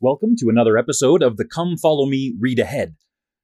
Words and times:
Welcome 0.00 0.36
to 0.36 0.48
another 0.48 0.78
episode 0.78 1.24
of 1.24 1.38
the 1.38 1.44
Come 1.44 1.76
Follow 1.76 2.06
Me 2.06 2.36
Read 2.38 2.60
Ahead. 2.60 2.94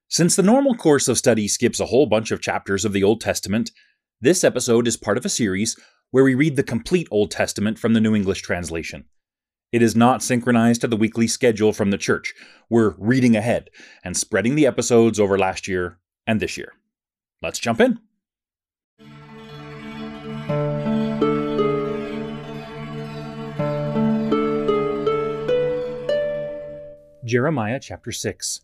Since 0.07 0.37
the 0.37 0.43
normal 0.45 0.77
course 0.77 1.09
of 1.09 1.19
study 1.19 1.49
skips 1.49 1.81
a 1.81 1.87
whole 1.87 2.07
bunch 2.07 2.31
of 2.31 2.41
chapters 2.41 2.85
of 2.85 2.93
the 2.93 3.03
Old 3.03 3.21
Testament, 3.21 3.73
this 4.21 4.45
episode 4.45 4.87
is 4.87 4.97
part 4.97 5.19
of 5.19 5.25
a 5.25 5.29
series 5.29 5.77
where 6.13 6.23
we 6.23 6.37
read 6.37 6.55
the 6.55 6.63
complete 6.63 7.09
Old 7.11 7.33
Testament 7.33 7.77
from 7.77 7.93
the 7.93 8.01
New 8.01 8.15
English 8.15 8.43
Translation. 8.43 9.07
It 9.73 9.83
is 9.83 9.97
not 9.97 10.23
synchronized 10.23 10.83
to 10.83 10.87
the 10.87 10.97
weekly 10.97 11.27
schedule 11.27 11.73
from 11.73 11.91
the 11.91 11.99
church. 11.99 12.33
We're 12.71 12.95
reading 12.99 13.35
ahead 13.35 13.69
and 14.05 14.17
spreading 14.17 14.55
the 14.55 14.69
episodes 14.69 15.19
over 15.19 15.37
last 15.37 15.67
year 15.67 15.99
and 16.25 16.39
this 16.39 16.57
year. 16.57 16.75
Let's 17.43 17.59
jump 17.59 17.81
in. 17.81 17.99
Jeremiah 27.25 27.81
chapter 27.81 28.13
6. 28.13 28.61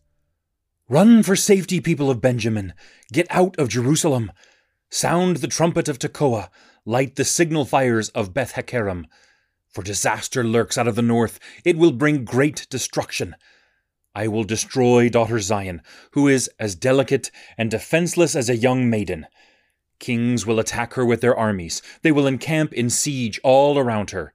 Run 0.87 1.23
for 1.23 1.35
safety, 1.35 1.81
people 1.81 2.11
of 2.11 2.21
Benjamin! 2.21 2.73
Get 3.11 3.25
out 3.31 3.57
of 3.57 3.69
Jerusalem! 3.69 4.31
Sound 4.91 5.37
the 5.37 5.47
trumpet 5.47 5.89
of 5.89 5.97
Tekoa! 5.97 6.51
Light 6.85 7.15
the 7.15 7.25
signal 7.25 7.65
fires 7.65 8.09
of 8.09 8.35
Beth 8.35 8.53
Hakkerem! 8.53 9.07
For 9.71 9.83
disaster 9.83 10.43
lurks 10.43 10.77
out 10.77 10.87
of 10.87 10.93
the 10.93 11.01
north, 11.01 11.39
it 11.65 11.75
will 11.75 11.91
bring 11.91 12.23
great 12.23 12.67
destruction. 12.69 13.35
I 14.13 14.27
will 14.27 14.43
destroy 14.43 15.09
daughter 15.09 15.39
Zion, 15.39 15.81
who 16.11 16.27
is 16.27 16.47
as 16.59 16.75
delicate 16.75 17.31
and 17.57 17.71
defenseless 17.71 18.35
as 18.35 18.47
a 18.47 18.55
young 18.55 18.87
maiden. 18.91 19.25
Kings 19.97 20.45
will 20.45 20.59
attack 20.59 20.93
her 20.93 21.05
with 21.05 21.21
their 21.21 21.35
armies, 21.35 21.81
they 22.03 22.11
will 22.11 22.27
encamp 22.27 22.73
in 22.73 22.91
siege 22.91 23.39
all 23.43 23.79
around 23.79 24.11
her. 24.11 24.33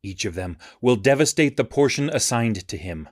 Each 0.00 0.24
of 0.24 0.36
them 0.36 0.58
will 0.80 0.94
devastate 0.94 1.56
the 1.56 1.64
portion 1.64 2.08
assigned 2.08 2.68
to 2.68 2.76
him. 2.76 3.08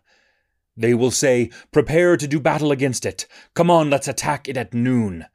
They 0.76 0.92
will 0.92 1.10
say, 1.10 1.50
Prepare 1.72 2.16
to 2.18 2.28
do 2.28 2.38
battle 2.38 2.70
against 2.70 3.06
it. 3.06 3.26
Come 3.54 3.70
on, 3.70 3.88
let's 3.88 4.08
attack 4.08 4.48
it 4.48 4.58
at 4.58 4.74
noon. 4.74 5.26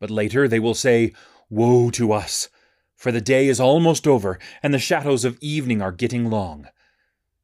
But 0.00 0.10
later 0.10 0.48
they 0.48 0.58
will 0.58 0.74
say, 0.74 1.12
Woe 1.48 1.90
to 1.90 2.12
us! 2.12 2.48
For 2.96 3.12
the 3.12 3.20
day 3.20 3.46
is 3.46 3.60
almost 3.60 4.08
over, 4.08 4.38
and 4.62 4.74
the 4.74 4.78
shadows 4.78 5.24
of 5.24 5.38
evening 5.40 5.80
are 5.80 5.92
getting 5.92 6.30
long. 6.30 6.66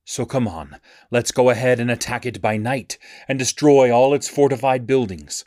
So 0.05 0.27
come 0.27 0.49
on, 0.49 0.79
let's 1.11 1.31
go 1.31 1.51
ahead 1.51 1.79
and 1.79 1.91
attack 1.91 2.27
it 2.27 2.43
by 2.43 2.57
night, 2.57 2.99
and 3.29 3.39
destroy 3.39 3.95
all 3.95 4.15
its 4.15 4.29
fortified 4.29 4.87
buildings. 4.87 5.45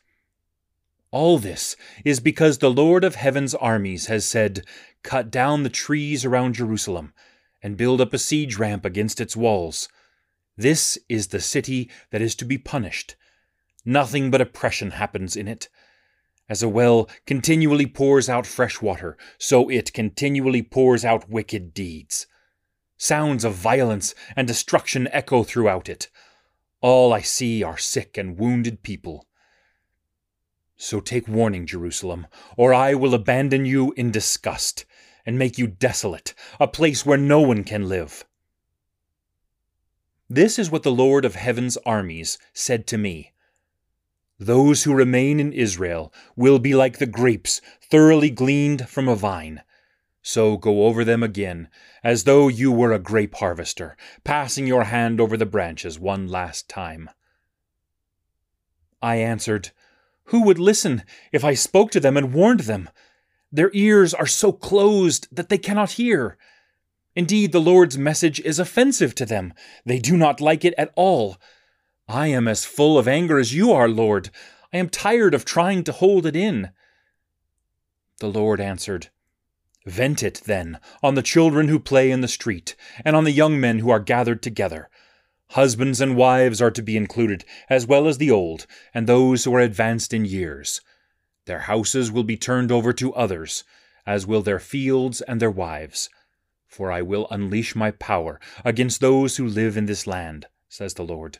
All 1.11 1.39
this 1.39 1.75
is 2.05 2.19
because 2.19 2.59
the 2.59 2.71
Lord 2.71 3.03
of 3.03 3.15
heaven's 3.15 3.55
armies 3.55 4.05
has 4.05 4.23
said, 4.23 4.65
Cut 5.03 5.29
down 5.29 5.63
the 5.63 5.69
trees 5.69 6.23
around 6.23 6.53
Jerusalem, 6.53 7.13
and 7.61 7.75
build 7.75 7.99
up 7.99 8.13
a 8.13 8.17
siege 8.17 8.57
ramp 8.57 8.85
against 8.85 9.19
its 9.19 9.35
walls 9.35 9.89
this 10.57 10.97
is 11.09 11.27
the 11.27 11.39
city 11.39 11.89
that 12.11 12.21
is 12.21 12.35
to 12.35 12.45
be 12.45 12.57
punished. 12.57 13.15
Nothing 13.83 14.31
but 14.31 14.41
oppression 14.41 14.91
happens 14.91 15.35
in 15.35 15.47
it. 15.47 15.69
As 16.47 16.63
a 16.63 16.69
well 16.69 17.09
continually 17.25 17.87
pours 17.87 18.29
out 18.29 18.45
fresh 18.45 18.81
water, 18.81 19.17
so 19.37 19.69
it 19.69 19.93
continually 19.93 20.61
pours 20.61 21.03
out 21.03 21.29
wicked 21.29 21.73
deeds. 21.73 22.27
Sounds 22.97 23.43
of 23.43 23.53
violence 23.53 24.15
and 24.35 24.47
destruction 24.47 25.07
echo 25.11 25.43
throughout 25.43 25.89
it. 25.89 26.09
All 26.81 27.13
I 27.13 27.21
see 27.21 27.63
are 27.63 27.77
sick 27.77 28.17
and 28.17 28.37
wounded 28.37 28.83
people. 28.83 29.27
So 30.77 30.99
take 30.99 31.27
warning, 31.27 31.65
Jerusalem, 31.65 32.27
or 32.57 32.73
I 32.73 32.93
will 32.93 33.13
abandon 33.13 33.65
you 33.65 33.93
in 33.97 34.11
disgust, 34.11 34.85
and 35.25 35.39
make 35.39 35.57
you 35.57 35.67
desolate, 35.67 36.33
a 36.59 36.67
place 36.67 37.05
where 37.05 37.17
no 37.17 37.41
one 37.41 37.63
can 37.63 37.89
live. 37.89 38.25
This 40.29 40.57
is 40.57 40.71
what 40.71 40.81
the 40.81 40.91
Lord 40.91 41.23
of 41.23 41.35
heaven's 41.35 41.77
armies 41.85 42.39
said 42.51 42.87
to 42.87 42.97
me. 42.97 43.31
Those 44.39 44.83
who 44.83 44.93
remain 44.93 45.39
in 45.39 45.53
Israel 45.53 46.11
will 46.35 46.57
be 46.57 46.73
like 46.73 46.97
the 46.97 47.05
grapes 47.05 47.61
thoroughly 47.79 48.31
gleaned 48.31 48.89
from 48.89 49.07
a 49.07 49.15
vine. 49.15 49.61
So 50.23 50.57
go 50.57 50.87
over 50.87 51.05
them 51.05 51.21
again, 51.21 51.69
as 52.03 52.23
though 52.23 52.47
you 52.47 52.71
were 52.71 52.91
a 52.91 52.99
grape 52.99 53.35
harvester, 53.35 53.95
passing 54.23 54.65
your 54.65 54.85
hand 54.85 55.21
over 55.21 55.37
the 55.37 55.45
branches 55.45 55.99
one 55.99 56.27
last 56.27 56.67
time. 56.67 57.11
I 59.03 59.17
answered, 59.17 59.69
Who 60.25 60.41
would 60.41 60.57
listen 60.57 61.03
if 61.31 61.45
I 61.45 61.53
spoke 61.53 61.91
to 61.91 61.99
them 61.99 62.17
and 62.17 62.33
warned 62.33 62.61
them? 62.61 62.89
Their 63.51 63.69
ears 63.73 64.15
are 64.15 64.25
so 64.25 64.51
closed 64.51 65.27
that 65.31 65.49
they 65.49 65.59
cannot 65.59 65.91
hear 65.91 66.37
Indeed, 67.15 67.53
the 67.53 67.61
Lord's 67.61 67.97
message 67.97 68.41
is 68.41 68.59
offensive 68.59 69.15
to 69.15 69.25
them. 69.25 69.53
They 69.85 69.99
do 69.99 70.17
not 70.17 70.41
like 70.41 70.65
it 70.65 70.73
at 70.77 70.91
all. 70.95 71.37
I 72.09 72.27
am 72.27 72.47
as 72.47 72.65
full 72.65 72.97
of 72.97 73.07
anger 73.07 73.39
as 73.39 73.53
you 73.53 73.71
are, 73.71 73.87
Lord. 73.87 74.29
I 74.73 74.77
am 74.77 74.89
tired 74.89 75.33
of 75.33 75.45
trying 75.45 75.85
to 75.85 75.93
hold 75.93 76.25
it 76.25 76.35
in. 76.35 76.71
The 78.19 78.27
Lord 78.27 78.59
answered, 78.59 79.09
Vent 79.85 80.23
it, 80.23 80.41
then, 80.45 80.79
on 81.01 81.15
the 81.15 81.21
children 81.21 81.69
who 81.69 81.79
play 81.79 82.11
in 82.11 82.19
the 82.19 82.27
street, 82.27 82.75
and 83.05 83.15
on 83.15 83.23
the 83.23 83.31
young 83.31 83.59
men 83.59 83.79
who 83.79 83.91
are 83.91 83.99
gathered 83.99 84.41
together. 84.43 84.89
Husbands 85.51 86.01
and 86.01 86.17
wives 86.17 86.61
are 86.61 86.71
to 86.71 86.81
be 86.81 86.97
included, 86.97 87.45
as 87.69 87.85
well 87.85 88.07
as 88.07 88.17
the 88.17 88.31
old, 88.31 88.65
and 88.93 89.07
those 89.07 89.43
who 89.43 89.55
are 89.55 89.61
advanced 89.61 90.13
in 90.13 90.25
years. 90.25 90.81
Their 91.45 91.59
houses 91.59 92.11
will 92.11 92.23
be 92.23 92.35
turned 92.35 92.71
over 92.71 92.91
to 92.93 93.13
others, 93.13 93.63
as 94.05 94.25
will 94.25 94.41
their 94.41 94.59
fields 94.59 95.21
and 95.21 95.39
their 95.39 95.51
wives 95.51 96.09
for 96.75 96.91
I 96.91 97.01
will 97.01 97.25
unleash 97.31 97.73
my 97.73 97.91
power 97.91 98.37
against 98.65 98.99
those 98.99 99.37
who 99.37 99.47
live 99.47 99.77
in 99.77 99.85
this 99.85 100.05
land, 100.05 100.47
says 100.67 100.93
the 100.95 101.05
Lord. 101.05 101.39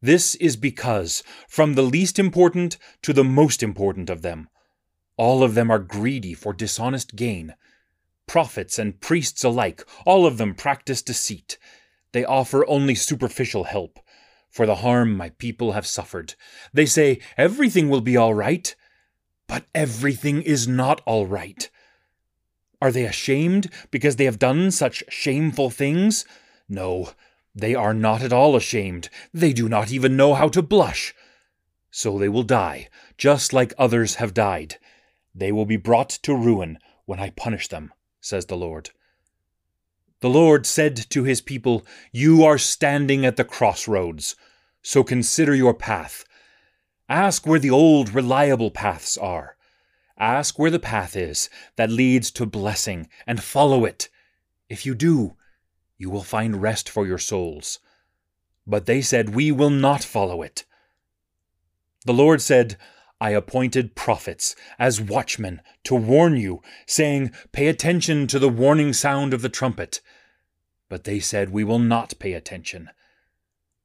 This 0.00 0.36
is 0.36 0.56
because, 0.56 1.24
from 1.48 1.74
the 1.74 1.82
least 1.82 2.20
important 2.20 2.78
to 3.02 3.12
the 3.12 3.24
most 3.24 3.64
important 3.64 4.08
of 4.08 4.22
them, 4.22 4.48
all 5.16 5.42
of 5.42 5.54
them 5.54 5.72
are 5.72 5.80
greedy 5.80 6.34
for 6.34 6.52
dishonest 6.52 7.16
gain. 7.16 7.56
Prophets 8.28 8.78
and 8.78 9.00
priests 9.00 9.42
alike, 9.42 9.84
all 10.06 10.24
of 10.24 10.38
them 10.38 10.54
practice 10.54 11.02
deceit. 11.02 11.58
They 12.12 12.24
offer 12.24 12.64
only 12.68 12.94
superficial 12.94 13.64
help 13.64 13.98
for 14.54 14.66
the 14.66 14.76
harm 14.76 15.16
my 15.16 15.30
people 15.30 15.72
have 15.72 15.84
suffered. 15.84 16.34
They 16.72 16.86
say 16.86 17.18
everything 17.36 17.88
will 17.88 18.00
be 18.00 18.16
all 18.16 18.34
right, 18.34 18.72
but 19.48 19.64
everything 19.74 20.42
is 20.42 20.68
not 20.68 21.00
all 21.06 21.26
right. 21.26 21.68
Are 22.80 22.92
they 22.92 23.04
ashamed 23.04 23.70
because 23.90 24.16
they 24.16 24.24
have 24.24 24.38
done 24.38 24.70
such 24.70 25.04
shameful 25.08 25.70
things? 25.70 26.24
No, 26.68 27.12
they 27.54 27.74
are 27.74 27.94
not 27.94 28.22
at 28.22 28.32
all 28.32 28.56
ashamed. 28.56 29.08
They 29.32 29.52
do 29.52 29.68
not 29.68 29.92
even 29.92 30.16
know 30.16 30.34
how 30.34 30.48
to 30.48 30.62
blush. 30.62 31.14
So 31.90 32.18
they 32.18 32.28
will 32.28 32.42
die, 32.42 32.88
just 33.16 33.52
like 33.52 33.72
others 33.78 34.16
have 34.16 34.34
died. 34.34 34.76
They 35.34 35.52
will 35.52 35.66
be 35.66 35.76
brought 35.76 36.10
to 36.10 36.34
ruin 36.34 36.78
when 37.04 37.20
I 37.20 37.30
punish 37.30 37.68
them, 37.68 37.92
says 38.20 38.46
the 38.46 38.56
Lord. 38.56 38.90
The 40.20 40.30
Lord 40.30 40.66
said 40.66 40.96
to 41.10 41.24
his 41.24 41.40
people, 41.40 41.84
You 42.10 42.44
are 42.44 42.58
standing 42.58 43.26
at 43.26 43.36
the 43.36 43.44
crossroads, 43.44 44.36
so 44.82 45.04
consider 45.04 45.54
your 45.54 45.74
path. 45.74 46.24
Ask 47.08 47.46
where 47.46 47.58
the 47.58 47.70
old, 47.70 48.14
reliable 48.14 48.70
paths 48.70 49.18
are. 49.18 49.56
Ask 50.18 50.58
where 50.58 50.70
the 50.70 50.78
path 50.78 51.16
is 51.16 51.50
that 51.76 51.90
leads 51.90 52.30
to 52.32 52.46
blessing 52.46 53.08
and 53.26 53.42
follow 53.42 53.84
it. 53.84 54.08
If 54.68 54.86
you 54.86 54.94
do, 54.94 55.36
you 55.98 56.10
will 56.10 56.22
find 56.22 56.62
rest 56.62 56.88
for 56.88 57.06
your 57.06 57.18
souls. 57.18 57.80
But 58.66 58.86
they 58.86 59.00
said, 59.00 59.34
We 59.34 59.50
will 59.50 59.70
not 59.70 60.04
follow 60.04 60.42
it. 60.42 60.64
The 62.06 62.14
Lord 62.14 62.40
said, 62.40 62.76
I 63.20 63.30
appointed 63.30 63.94
prophets 63.94 64.54
as 64.78 65.00
watchmen 65.00 65.62
to 65.84 65.94
warn 65.94 66.36
you, 66.36 66.62
saying, 66.86 67.32
Pay 67.52 67.68
attention 67.68 68.26
to 68.28 68.38
the 68.38 68.48
warning 68.48 68.92
sound 68.92 69.32
of 69.32 69.42
the 69.42 69.48
trumpet. 69.48 70.00
But 70.88 71.04
they 71.04 71.20
said, 71.20 71.50
We 71.50 71.64
will 71.64 71.78
not 71.78 72.18
pay 72.18 72.34
attention. 72.34 72.90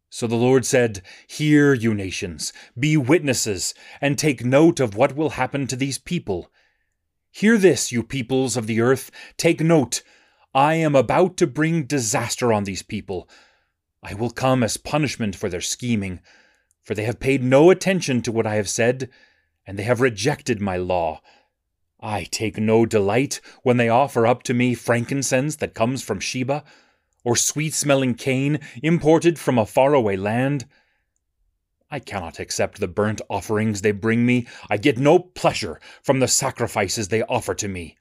So 0.10 0.26
the 0.26 0.36
Lord 0.36 0.66
said, 0.66 1.04
Hear, 1.28 1.74
you 1.74 1.94
nations, 1.94 2.52
be 2.78 2.98
witnesses, 2.98 3.76
and 4.02 4.18
take 4.18 4.44
note 4.44 4.80
of 4.80 4.96
what 4.96 5.16
will 5.16 5.32
happen 5.32 5.68
to 5.68 5.76
these 5.76 6.00
people. 6.00 6.52
Hear 7.32 7.58
this, 7.58 7.92
you 7.92 8.02
peoples 8.02 8.58
of 8.58 8.66
the 8.66 8.82
earth, 8.82 9.12
take 9.38 9.62
note. 9.62 10.02
I 10.54 10.76
am 10.76 10.96
about 10.96 11.38
to 11.38 11.48
bring 11.48 11.84
disaster 11.84 12.52
on 12.52 12.64
these 12.64 12.82
people. 12.82 13.30
I 14.02 14.16
will 14.16 14.32
come 14.32 14.64
as 14.64 14.78
punishment 14.78 15.36
for 15.36 15.48
their 15.48 15.62
scheming, 15.62 16.22
for 16.82 16.96
they 16.96 17.04
have 17.04 17.20
paid 17.20 17.44
no 17.44 17.70
attention 17.70 18.24
to 18.24 18.32
what 18.32 18.48
I 18.48 18.56
have 18.56 18.70
said, 18.70 19.12
and 19.68 19.78
they 19.78 19.84
have 19.84 20.02
rejected 20.02 20.60
my 20.60 20.78
law. 20.78 21.22
I 22.00 22.24
take 22.24 22.58
no 22.58 22.88
delight 22.88 23.42
when 23.62 23.78
they 23.78 23.90
offer 23.90 24.26
up 24.26 24.42
to 24.44 24.56
me 24.56 24.74
frankincense 24.74 25.58
that 25.58 25.76
comes 25.76 26.02
from 26.02 26.20
Sheba 26.20 26.64
or 27.30 27.36
sweet 27.36 27.76
smelling 27.76 28.16
cane 28.16 28.60
imported 28.82 29.38
from 29.38 29.60
a 29.60 29.66
faraway 29.68 30.18
land. 30.18 30.66
I 31.92 32.00
cannot 32.00 32.40
accept 32.40 32.80
the 32.80 32.88
burnt 32.88 33.22
offerings 33.30 33.82
they 33.82 33.92
bring 33.92 34.26
me. 34.26 34.48
I 34.68 34.78
get 34.78 34.98
no 34.98 35.20
pleasure 35.20 35.80
from 36.02 36.22
the 36.22 36.28
sacrifices 36.28 37.10
they 37.10 37.22
offer 37.22 37.54
to 37.54 37.68
me. 37.68 37.98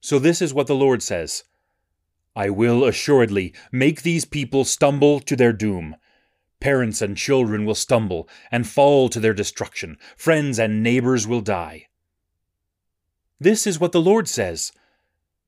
So, 0.00 0.20
this 0.20 0.40
is 0.40 0.54
what 0.54 0.68
the 0.68 0.76
Lord 0.76 1.02
says 1.02 1.42
I 2.36 2.48
will 2.48 2.84
assuredly 2.84 3.54
make 3.72 4.02
these 4.02 4.24
people 4.24 4.64
stumble 4.64 5.18
to 5.18 5.34
their 5.34 5.52
doom. 5.52 5.96
Parents 6.60 7.02
and 7.02 7.16
children 7.16 7.64
will 7.64 7.74
stumble 7.74 8.28
and 8.52 8.68
fall 8.68 9.08
to 9.08 9.18
their 9.18 9.34
destruction. 9.34 9.98
Friends 10.16 10.60
and 10.60 10.80
neighbors 10.80 11.26
will 11.26 11.40
die. 11.40 11.88
This 13.40 13.66
is 13.66 13.80
what 13.80 13.90
the 13.90 14.00
Lord 14.00 14.28
says 14.28 14.70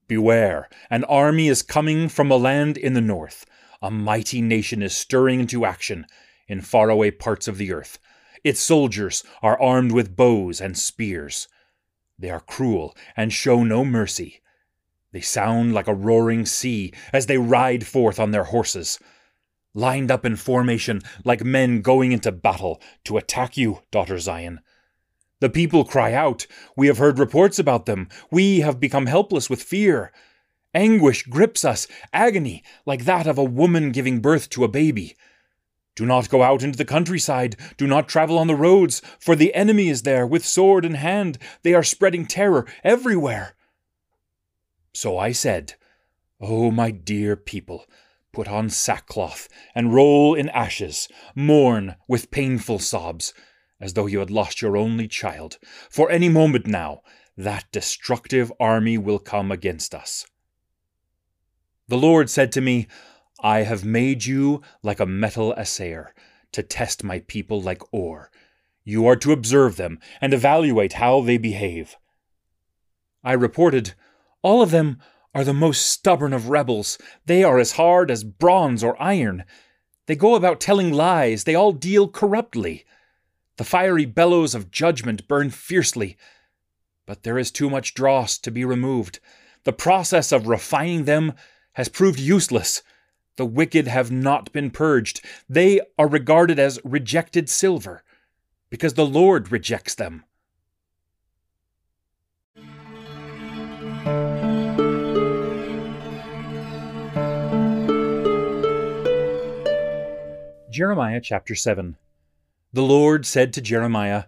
Beware, 0.07 0.69
an 0.91 1.05
army 1.05 1.49
is 1.49 1.63
coming 1.63 2.09
from 2.09 2.31
a 2.31 2.37
land 2.37 2.77
in 2.77 2.95
the 2.95 3.01
north. 3.01 3.47
A 3.81 3.91
mighty 3.91 4.41
nation 4.41 4.83
is 4.83 4.95
stirring 4.95 5.41
into 5.41 5.65
action 5.65 6.07
in 6.47 6.61
faraway 6.61 7.11
parts 7.11 7.49
of 7.49 7.59
the 7.59 7.73
earth. 7.73 7.99
Its 8.43 8.61
soldiers 8.61 9.25
are 9.43 9.61
armed 9.61 9.93
with 9.93 10.17
bows 10.17 10.61
and 10.61 10.77
spears. 10.77 11.49
They 12.19 12.31
are 12.31 12.41
cruel 12.41 12.95
and 13.17 13.33
show 13.33 13.65
no 13.65 13.85
mercy. 13.85 14.43
They 15.13 15.21
sound 15.21 15.73
like 15.73 15.89
a 15.89 15.95
roaring 15.95 16.45
sea 16.45 16.93
as 17.13 17.27
they 17.27 17.39
ride 17.39 17.87
forth 17.87 18.21
on 18.21 18.31
their 18.31 18.45
horses, 18.45 18.99
lined 19.73 20.11
up 20.11 20.25
in 20.25 20.37
formation 20.37 21.01
like 21.25 21.45
men 21.45 21.81
going 21.81 22.13
into 22.13 22.33
battle 22.33 22.81
to 23.05 23.17
attack 23.17 23.57
you, 23.57 23.81
daughter 23.91 24.19
Zion. 24.19 24.61
The 25.45 25.51
people 25.51 25.85
cry 25.85 26.15
out, 26.15 26.47
We 26.75 26.87
have 26.87 26.97
heard 26.97 27.19
reports 27.19 27.59
about 27.59 27.85
them. 27.85 28.09
We 28.31 28.61
have 28.61 28.81
become 28.81 29.05
helpless 29.05 29.51
with 29.51 29.63
fear. 29.63 30.11
Anguish 30.73 31.25
grips 31.25 31.67
us, 31.67 31.87
agony 32.15 32.65
like 32.87 33.05
that 33.05 33.27
of 33.27 33.37
a 33.37 33.45
woman 33.45 33.93
giving 33.93 34.21
birth 34.21 34.49
to 34.49 34.65
a 34.65 34.69
baby. 34.69 35.19
Do 35.97 36.07
not 36.07 36.31
go 36.31 36.43
out 36.43 36.63
into 36.63 36.79
the 36.79 36.87
countryside. 36.87 37.57
Do 37.77 37.87
not 37.87 38.09
travel 38.09 38.39
on 38.39 38.47
the 38.47 38.55
roads, 38.55 39.03
for 39.19 39.37
the 39.37 39.55
enemy 39.55 39.91
is 39.91 40.05
there 40.05 40.27
with 40.27 40.47
sword 40.47 40.83
in 40.83 40.95
hand. 40.95 41.37
They 41.63 41.75
are 41.75 41.83
spreading 41.83 42.25
terror 42.25 42.67
everywhere. 42.83 43.55
So 44.95 45.19
I 45.19 45.33
said, 45.33 45.75
O 46.41 46.69
oh, 46.69 46.71
my 46.71 46.91
dear 46.91 47.37
people, 47.37 47.85
put 48.33 48.49
on 48.49 48.71
sackcloth 48.71 49.51
and 49.75 49.93
roll 49.93 50.35
in 50.35 50.49
ashes, 50.49 51.07
mourn 51.35 51.97
with 52.09 52.31
painful 52.31 52.79
sobs, 52.79 53.35
as 53.81 53.95
though 53.95 54.07
you 54.07 54.19
had 54.21 54.31
lost 54.31 54.63
your 54.63 54.77
only 54.77 55.09
child. 55.09 55.59
For 55.91 56.11
any 56.11 56.29
moment 56.29 56.67
now, 56.67 57.01
that 57.37 57.65
destructive 57.73 58.53
army 58.61 58.97
will 58.99 59.19
come 59.19 59.51
against 59.51 59.95
us. 59.95 60.27
The 61.89 61.99
Lord 61.99 62.31
said 62.31 62.53
to 62.53 62.61
me, 62.61 62.87
I 63.41 63.61
have 63.61 63.85
made 63.85 64.25
you 64.25 64.63
like 64.83 65.01
a 65.01 65.07
metal 65.07 65.53
assayer, 65.53 66.15
to 66.53 66.63
test 66.63 67.05
my 67.05 67.19
people 67.19 67.61
like 67.61 67.83
ore. 67.93 68.31
You 68.85 69.07
are 69.07 69.17
to 69.17 69.33
observe 69.33 69.77
them 69.77 69.99
and 70.21 70.33
evaluate 70.33 70.95
how 70.95 71.21
they 71.21 71.37
behave. 71.37 71.97
I 73.23 73.33
reported, 73.33 73.95
all 74.43 74.63
of 74.63 74.71
them 74.71 74.99
are 75.35 75.45
the 75.45 75.53
most 75.53 75.87
stubborn 75.87 76.33
of 76.33 76.49
rebels. 76.49 76.97
They 77.27 77.43
are 77.43 77.59
as 77.59 77.73
hard 77.73 78.11
as 78.11 78.23
bronze 78.23 78.85
or 78.85 79.01
iron. 79.03 79.45
They 80.07 80.15
go 80.15 80.37
about 80.37 80.61
telling 80.61 80.93
lies. 80.93 81.45
They 81.45 81.55
all 81.55 81.73
deal 81.73 82.09
corruptly. 82.09 82.85
The 83.57 83.65
fiery 83.65 84.05
bellows 84.05 84.55
of 84.55 84.73
judgment 84.73 85.29
burn 85.29 85.51
fiercely. 85.51 86.17
But 87.07 87.23
there 87.23 87.39
is 87.39 87.53
too 87.53 87.71
much 87.71 87.95
dross 87.95 88.37
to 88.39 88.51
be 88.51 88.65
removed. 88.65 89.21
The 89.63 89.73
process 89.73 90.33
of 90.33 90.49
refining 90.49 91.05
them 91.05 91.35
has 91.75 91.89
proved 91.89 92.19
useless. 92.19 92.83
The 93.37 93.47
wicked 93.47 93.87
have 93.87 94.11
not 94.11 94.53
been 94.53 94.71
purged. 94.71 95.25
They 95.49 95.81
are 95.99 96.09
regarded 96.09 96.59
as 96.59 96.81
rejected 96.85 97.49
silver, 97.49 98.03
because 98.71 98.95
the 98.95 99.07
Lord 99.07 99.53
rejects 99.53 99.95
them. 99.95 100.25
Jeremiah 110.71 111.21
chapter 111.21 111.55
7 111.55 111.97
The 112.75 112.83
Lord 112.83 113.25
said 113.25 113.53
to 113.53 113.61
Jeremiah, 113.61 114.25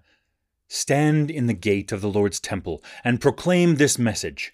Stand 0.68 1.32
in 1.32 1.48
the 1.48 1.52
gate 1.52 1.90
of 1.90 2.00
the 2.00 2.08
Lord's 2.08 2.38
temple 2.38 2.80
and 3.02 3.20
proclaim 3.20 3.74
this 3.74 3.98
message. 3.98 4.52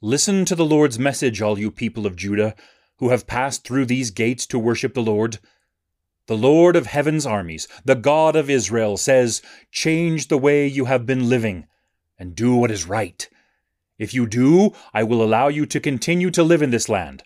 Listen 0.00 0.44
to 0.46 0.56
the 0.56 0.64
Lord's 0.64 0.98
message, 0.98 1.40
all 1.40 1.60
you 1.60 1.70
people 1.70 2.06
of 2.06 2.16
Judah, 2.16 2.56
who 2.96 3.10
have 3.10 3.28
passed 3.28 3.62
through 3.62 3.86
these 3.86 4.10
gates 4.10 4.46
to 4.46 4.58
worship 4.58 4.94
the 4.94 5.00
Lord. 5.00 5.38
The 6.26 6.36
Lord 6.36 6.74
of 6.74 6.86
heaven's 6.86 7.24
armies, 7.24 7.68
the 7.84 7.94
God 7.94 8.34
of 8.34 8.50
Israel, 8.50 8.96
says, 8.96 9.42
Change 9.70 10.26
the 10.26 10.36
way 10.36 10.66
you 10.66 10.86
have 10.86 11.06
been 11.06 11.28
living, 11.28 11.68
and 12.18 12.34
do 12.34 12.56
what 12.56 12.72
is 12.72 12.88
right. 12.88 13.28
If 13.96 14.12
you 14.12 14.26
do, 14.26 14.72
I 14.92 15.04
will 15.04 15.22
allow 15.22 15.46
you 15.46 15.66
to 15.66 15.78
continue 15.78 16.32
to 16.32 16.42
live 16.42 16.62
in 16.62 16.70
this 16.70 16.88
land. 16.88 17.22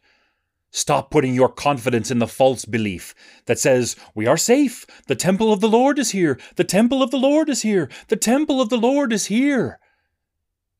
Stop 0.74 1.10
putting 1.10 1.34
your 1.34 1.50
confidence 1.50 2.10
in 2.10 2.18
the 2.18 2.26
false 2.26 2.64
belief 2.64 3.14
that 3.44 3.58
says, 3.58 3.94
We 4.14 4.26
are 4.26 4.38
safe. 4.38 4.86
The 5.06 5.14
temple 5.14 5.52
of 5.52 5.60
the 5.60 5.68
Lord 5.68 5.98
is 5.98 6.12
here. 6.12 6.40
The 6.56 6.64
temple 6.64 7.02
of 7.02 7.10
the 7.10 7.18
Lord 7.18 7.50
is 7.50 7.60
here. 7.60 7.90
The 8.08 8.16
temple 8.16 8.58
of 8.58 8.70
the 8.70 8.78
Lord 8.78 9.12
is 9.12 9.26
here. 9.26 9.78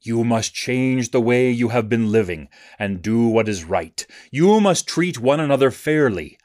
You 0.01 0.25
must 0.25 0.55
change 0.55 1.11
the 1.11 1.21
way 1.21 1.51
you 1.51 1.69
have 1.69 1.91
been 1.91 2.11
living 2.11 2.49
and 2.79 3.03
do 3.03 3.29
what 3.29 3.51
is 3.51 3.65
right. 3.65 4.05
You 4.31 4.61
must 4.61 4.89
treat 4.89 5.21
one 5.21 5.41
another 5.41 5.71
fairly. 5.71 6.39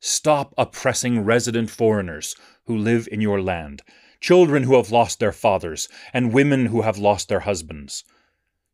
Stop 0.00 0.52
oppressing 0.58 1.24
resident 1.24 1.70
foreigners 1.70 2.34
who 2.66 2.76
live 2.76 3.08
in 3.12 3.20
your 3.20 3.40
land, 3.40 3.82
children 4.20 4.64
who 4.64 4.74
have 4.74 4.90
lost 4.90 5.20
their 5.20 5.32
fathers, 5.32 5.88
and 6.12 6.32
women 6.32 6.66
who 6.66 6.82
have 6.82 6.98
lost 6.98 7.28
their 7.28 7.40
husbands. 7.40 8.02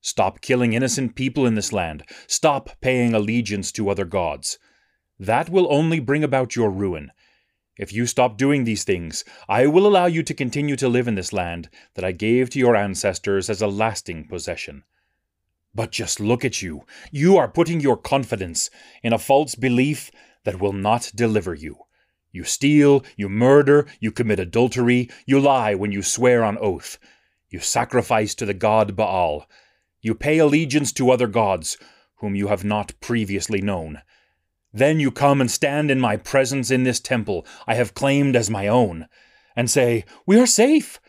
Stop 0.01 0.41
killing 0.41 0.73
innocent 0.73 1.15
people 1.15 1.47
in 1.47 1.55
this 1.55 1.73
land. 1.73 2.05
Stop 2.27 2.71
paying 2.81 3.15
allegiance 3.15 3.73
to 3.73 3.89
other 3.89 4.05
gods. 4.05 4.59
That 5.19 5.51
will 5.51 5.73
only 5.73 5.99
bring 5.99 6.23
about 6.23 6.55
your 6.55 6.71
ruin. 6.71 7.11
If 7.79 7.93
you 7.93 8.07
stop 8.07 8.37
doing 8.37 8.65
these 8.65 8.85
things, 8.85 9.25
I 9.49 9.67
will 9.67 9.87
allow 9.87 10.07
you 10.07 10.23
to 10.25 10.35
continue 10.35 10.77
to 10.77 10.89
live 10.89 11.09
in 11.09 11.15
this 11.15 11.33
land 11.33 11.69
that 11.95 12.05
I 12.05 12.13
gave 12.13 12.51
to 12.51 12.59
your 12.59 12.75
ancestors 12.75 13.49
as 13.49 13.63
a 13.63 13.69
lasting 13.69 14.29
possession. 14.29 14.85
But 15.75 15.93
just 15.93 16.19
look 16.19 16.45
at 16.45 16.61
you. 16.63 16.85
You 17.13 17.37
are 17.37 17.49
putting 17.49 17.81
your 17.81 17.97
confidence 17.97 18.71
in 19.03 19.13
a 19.13 19.19
false 19.19 19.55
belief 19.55 20.11
that 20.45 20.61
will 20.61 20.73
not 20.73 21.13
deliver 21.15 21.55
you. 21.55 21.77
You 22.33 22.45
steal, 22.45 23.05
you 23.17 23.29
murder, 23.29 23.87
you 24.01 24.11
commit 24.11 24.41
adultery, 24.41 25.09
you 25.27 25.41
lie 25.41 25.75
when 25.75 25.93
you 25.93 26.03
swear 26.03 26.43
on 26.45 26.59
oath. 26.59 26.99
You 27.49 27.61
sacrifice 27.61 28.35
to 28.37 28.47
the 28.47 28.55
god 28.55 28.97
Baal. 28.97 29.47
You 30.01 30.15
pay 30.15 30.39
allegiance 30.39 30.93
to 30.95 31.11
other 31.11 31.27
gods, 31.27 31.77
whom 32.17 32.35
you 32.35 32.49
have 32.49 32.65
not 32.65 32.93
previously 33.01 33.61
known. 33.61 34.03
Then 34.73 35.01
you 35.01 35.11
come 35.11 35.41
and 35.41 35.51
stand 35.51 35.91
in 35.91 35.99
my 35.99 36.17
presence 36.17 36.71
in 36.71 36.85
this 36.85 37.01
temple 37.01 37.47
I 37.67 37.75
have 37.75 37.95
claimed 37.95 38.37
as 38.37 38.51
my 38.51 38.69
own, 38.69 39.09
and 39.57 39.71
say, 39.71 40.05
We 40.27 40.39
are 40.39 40.47
safe. 40.47 41.01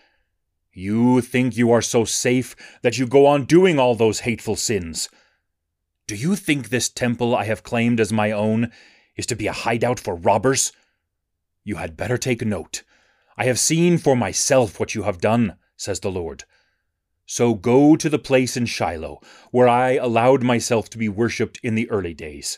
You 0.72 1.22
think 1.22 1.58
you 1.58 1.72
are 1.72 1.81
so 1.81 2.05
safe 2.05 2.55
that 2.81 2.98
you 2.98 3.05
go 3.05 3.25
on 3.25 3.46
doing 3.46 3.77
all 3.77 3.96
those 3.96 4.22
hateful 4.22 4.55
sins. 4.55 5.10
Do 6.08 6.15
you 6.15 6.36
think 6.36 6.69
this 6.69 6.89
temple 6.89 7.36
I 7.36 7.43
have 7.43 7.63
claimed 7.63 8.00
as 8.00 8.13
my 8.13 8.31
own 8.31 8.72
is 9.15 9.25
to 9.27 9.36
be 9.36 9.48
a 9.48 9.53
hideout 9.53 10.00
for 10.00 10.15
robbers? 10.15 10.72
You 11.63 11.75
had 11.75 11.98
better 11.98 12.17
take 12.17 12.43
note. 12.43 12.84
I 13.38 13.46
have 13.46 13.60
seen 13.60 13.98
for 13.98 14.15
myself 14.15 14.79
what 14.79 14.96
you 14.96 15.03
have 15.03 15.22
done, 15.22 15.58
says 15.75 16.00
the 16.00 16.12
Lord. 16.12 16.46
So 17.31 17.53
go 17.53 17.95
to 17.95 18.09
the 18.09 18.17
place 18.17 18.57
in 18.57 18.65
Shiloh, 18.65 19.21
where 19.51 19.67
I 19.69 19.91
allowed 19.98 20.41
myself 20.41 20.89
to 20.89 20.98
be 20.98 21.07
worshipped 21.07 21.59
in 21.62 21.75
the 21.75 21.88
early 21.91 22.15
days. 22.15 22.57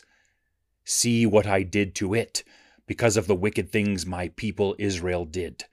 See 0.82 1.26
what 1.26 1.46
I 1.46 1.62
did 1.62 1.94
to 1.96 2.14
it, 2.14 2.42
because 2.86 3.18
of 3.18 3.26
the 3.26 3.34
wicked 3.34 3.70
things 3.70 4.06
my 4.06 4.28
people 4.28 4.74
Israel 4.78 5.26
did. 5.26 5.66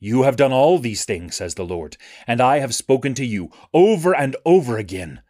You 0.00 0.24
have 0.24 0.34
done 0.34 0.50
all 0.50 0.80
these 0.80 1.04
things, 1.04 1.36
says 1.36 1.54
the 1.54 1.64
Lord, 1.64 1.96
and 2.26 2.40
I 2.40 2.58
have 2.58 2.74
spoken 2.74 3.14
to 3.14 3.24
you 3.24 3.52
over 3.72 4.12
and 4.12 4.34
over 4.44 4.76
again. 4.76 5.22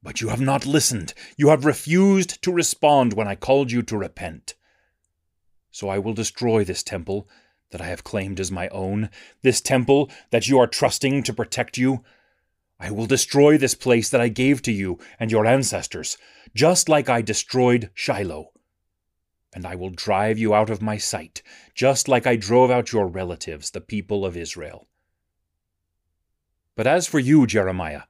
But 0.00 0.20
you 0.20 0.28
have 0.28 0.40
not 0.40 0.64
listened. 0.64 1.14
You 1.36 1.48
have 1.48 1.64
refused 1.64 2.40
to 2.42 2.52
respond 2.52 3.14
when 3.14 3.26
I 3.26 3.34
called 3.34 3.72
you 3.72 3.82
to 3.82 3.98
repent. 3.98 4.54
So 5.72 5.88
I 5.88 5.98
will 5.98 6.14
destroy 6.14 6.62
this 6.62 6.84
temple 6.84 7.28
that 7.74 7.80
I 7.80 7.86
have 7.86 8.04
claimed 8.04 8.38
as 8.38 8.52
my 8.52 8.68
own, 8.68 9.10
this 9.42 9.60
temple 9.60 10.08
that 10.30 10.46
you 10.46 10.60
are 10.60 10.68
trusting 10.68 11.24
to 11.24 11.32
protect 11.32 11.76
you. 11.76 12.04
I 12.78 12.92
will 12.92 13.06
destroy 13.06 13.58
this 13.58 13.74
place 13.74 14.08
that 14.10 14.20
I 14.20 14.28
gave 14.28 14.62
to 14.62 14.70
you 14.70 15.00
and 15.18 15.28
your 15.28 15.44
ancestors, 15.44 16.16
just 16.54 16.88
like 16.88 17.08
I 17.08 17.20
destroyed 17.20 17.90
Shiloh. 17.92 18.52
And 19.52 19.66
I 19.66 19.74
will 19.74 19.90
drive 19.90 20.38
you 20.38 20.54
out 20.54 20.70
of 20.70 20.82
my 20.82 20.98
sight, 20.98 21.42
just 21.74 22.06
like 22.06 22.28
I 22.28 22.36
drove 22.36 22.70
out 22.70 22.92
your 22.92 23.08
relatives, 23.08 23.72
the 23.72 23.80
people 23.80 24.24
of 24.24 24.36
Israel. 24.36 24.86
But 26.76 26.86
as 26.86 27.08
for 27.08 27.18
you, 27.18 27.44
Jeremiah, 27.44 28.02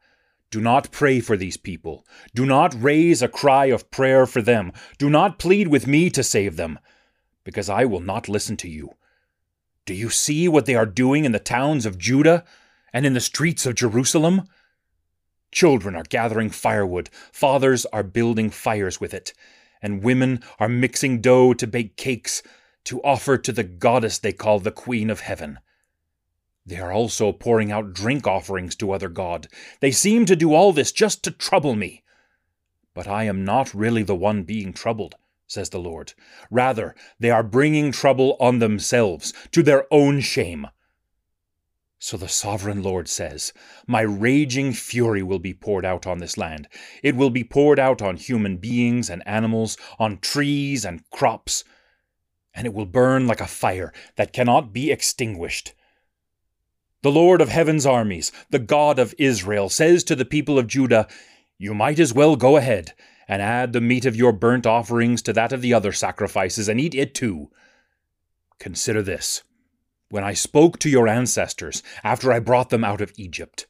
do 0.51 0.61
not 0.61 0.93
pray 0.93 1.21
for 1.21 1.39
these 1.39 1.57
people. 1.57 2.07
Do 2.35 2.45
not 2.45 2.77
raise 2.79 3.23
a 3.23 3.29
cry 3.29 3.67
of 3.67 3.91
prayer 3.91 4.27
for 4.27 4.43
them. 4.43 4.73
Do 4.99 5.09
not 5.09 5.39
plead 5.39 5.69
with 5.69 5.87
me 5.87 6.11
to 6.11 6.23
save 6.23 6.57
them, 6.57 6.79
because 7.45 7.71
I 7.71 7.87
will 7.87 8.01
not 8.01 8.29
listen 8.29 8.59
to 8.59 8.69
you. 8.69 8.91
Do 9.87 9.93
you 9.95 10.09
see 10.09 10.49
what 10.49 10.67
they 10.67 10.75
are 10.75 10.87
doing 10.87 11.25
in 11.25 11.33
the 11.33 11.39
towns 11.39 11.85
of 11.85 11.99
Judah 11.99 12.45
and 12.93 13.05
in 13.05 13.13
the 13.13 13.21
streets 13.21 13.67
of 13.67 13.75
Jerusalem? 13.75 14.49
Children 15.53 15.95
are 15.95 16.05
gathering 16.05 16.51
firewood, 16.51 17.11
fathers 17.33 17.85
are 17.87 18.03
building 18.03 18.51
fires 18.51 19.01
with 19.01 19.13
it, 19.13 19.35
and 19.83 20.03
women 20.03 20.43
are 20.59 20.69
mixing 20.69 21.21
dough 21.21 21.53
to 21.55 21.67
bake 21.67 21.97
cakes 21.97 22.43
to 22.85 23.03
offer 23.03 23.37
to 23.39 23.53
the 23.53 23.63
goddess 23.63 24.19
they 24.19 24.33
call 24.33 24.59
the 24.59 24.71
Queen 24.71 25.11
of 25.11 25.21
Heaven. 25.21 25.59
They 26.67 26.79
are 26.79 26.93
also 26.93 27.33
pouring 27.33 27.71
out 27.71 27.93
drink 27.93 28.27
offerings 28.27 28.75
to 28.77 28.93
other 28.93 29.11
god. 29.11 29.49
They 29.81 29.91
seem 29.91 30.25
to 30.27 30.37
do 30.37 30.55
all 30.55 30.73
this 30.73 30.93
just 30.93 31.23
to 31.25 31.31
trouble 31.31 31.75
me. 31.75 32.03
But 32.95 33.07
I 33.07 33.25
am 33.25 33.45
not 33.45 33.75
really 33.75 34.03
the 34.03 34.15
one 34.15 34.45
being 34.45 34.73
troubled, 34.73 35.17
says 35.47 35.71
the 35.71 35.79
Lord. 35.79 36.15
Rather, 36.51 36.95
they 37.19 37.31
are 37.31 37.43
bringing 37.43 37.93
trouble 37.93 38.37
on 38.41 38.59
themselves, 38.59 39.33
to 39.53 39.63
their 39.63 39.87
own 39.93 40.21
shame. 40.21 40.67
So 41.99 42.17
the 42.17 42.29
sovereign 42.29 42.83
Lord 42.83 43.09
says, 43.09 43.53
My 43.87 44.03
raging 44.03 44.73
fury 44.73 45.23
will 45.23 45.39
be 45.39 45.55
poured 45.55 45.85
out 45.85 46.07
on 46.07 46.19
this 46.19 46.37
land. 46.37 46.69
It 47.03 47.17
will 47.17 47.31
be 47.31 47.45
poured 47.45 47.79
out 47.79 48.03
on 48.03 48.17
human 48.17 48.59
beings 48.59 49.09
and 49.09 49.27
animals, 49.27 49.79
on 49.99 50.19
trees 50.19 50.85
and 50.85 51.09
crops, 51.11 51.65
and 52.55 52.67
it 52.67 52.75
will 52.75 52.87
burn 52.87 53.27
like 53.27 53.41
a 53.41 53.47
fire 53.47 53.93
that 54.17 54.33
cannot 54.33 54.73
be 54.73 54.91
extinguished. 54.91 55.73
The 57.03 57.13
Lord 57.13 57.41
of 57.41 57.49
heaven's 57.49 57.87
armies, 57.87 58.33
the 58.51 58.59
God 58.59 58.99
of 58.99 59.15
Israel, 59.19 59.69
says 59.69 60.05
to 60.05 60.17
the 60.17 60.25
people 60.25 60.59
of 60.59 60.67
Judah, 60.67 61.07
You 61.59 61.75
might 61.75 61.99
as 61.99 62.15
well 62.15 62.37
go 62.37 62.57
ahead 62.57 62.93
and 63.29 63.41
add 63.43 63.73
the 63.73 63.81
meat 63.81 64.05
of 64.05 64.17
your 64.17 64.33
burnt 64.33 64.67
offerings 64.67 65.23
to 65.23 65.33
that 65.33 65.53
of 65.53 65.63
the 65.63 65.75
other 65.75 65.93
sacrifices, 65.93 66.69
and 66.69 66.81
eat 66.81 66.95
it 66.95 67.15
too. 67.15 67.51
Consider 68.59 69.03
this 69.03 69.43
when 70.15 70.23
I 70.23 70.33
spoke 70.33 70.79
to 70.79 70.89
your 70.89 71.09
ancestors 71.09 71.83
after 72.05 72.33
I 72.33 72.39
brought 72.39 72.71
them 72.71 72.85
out 72.85 73.01
of 73.01 73.13
Egypt, 73.17 73.67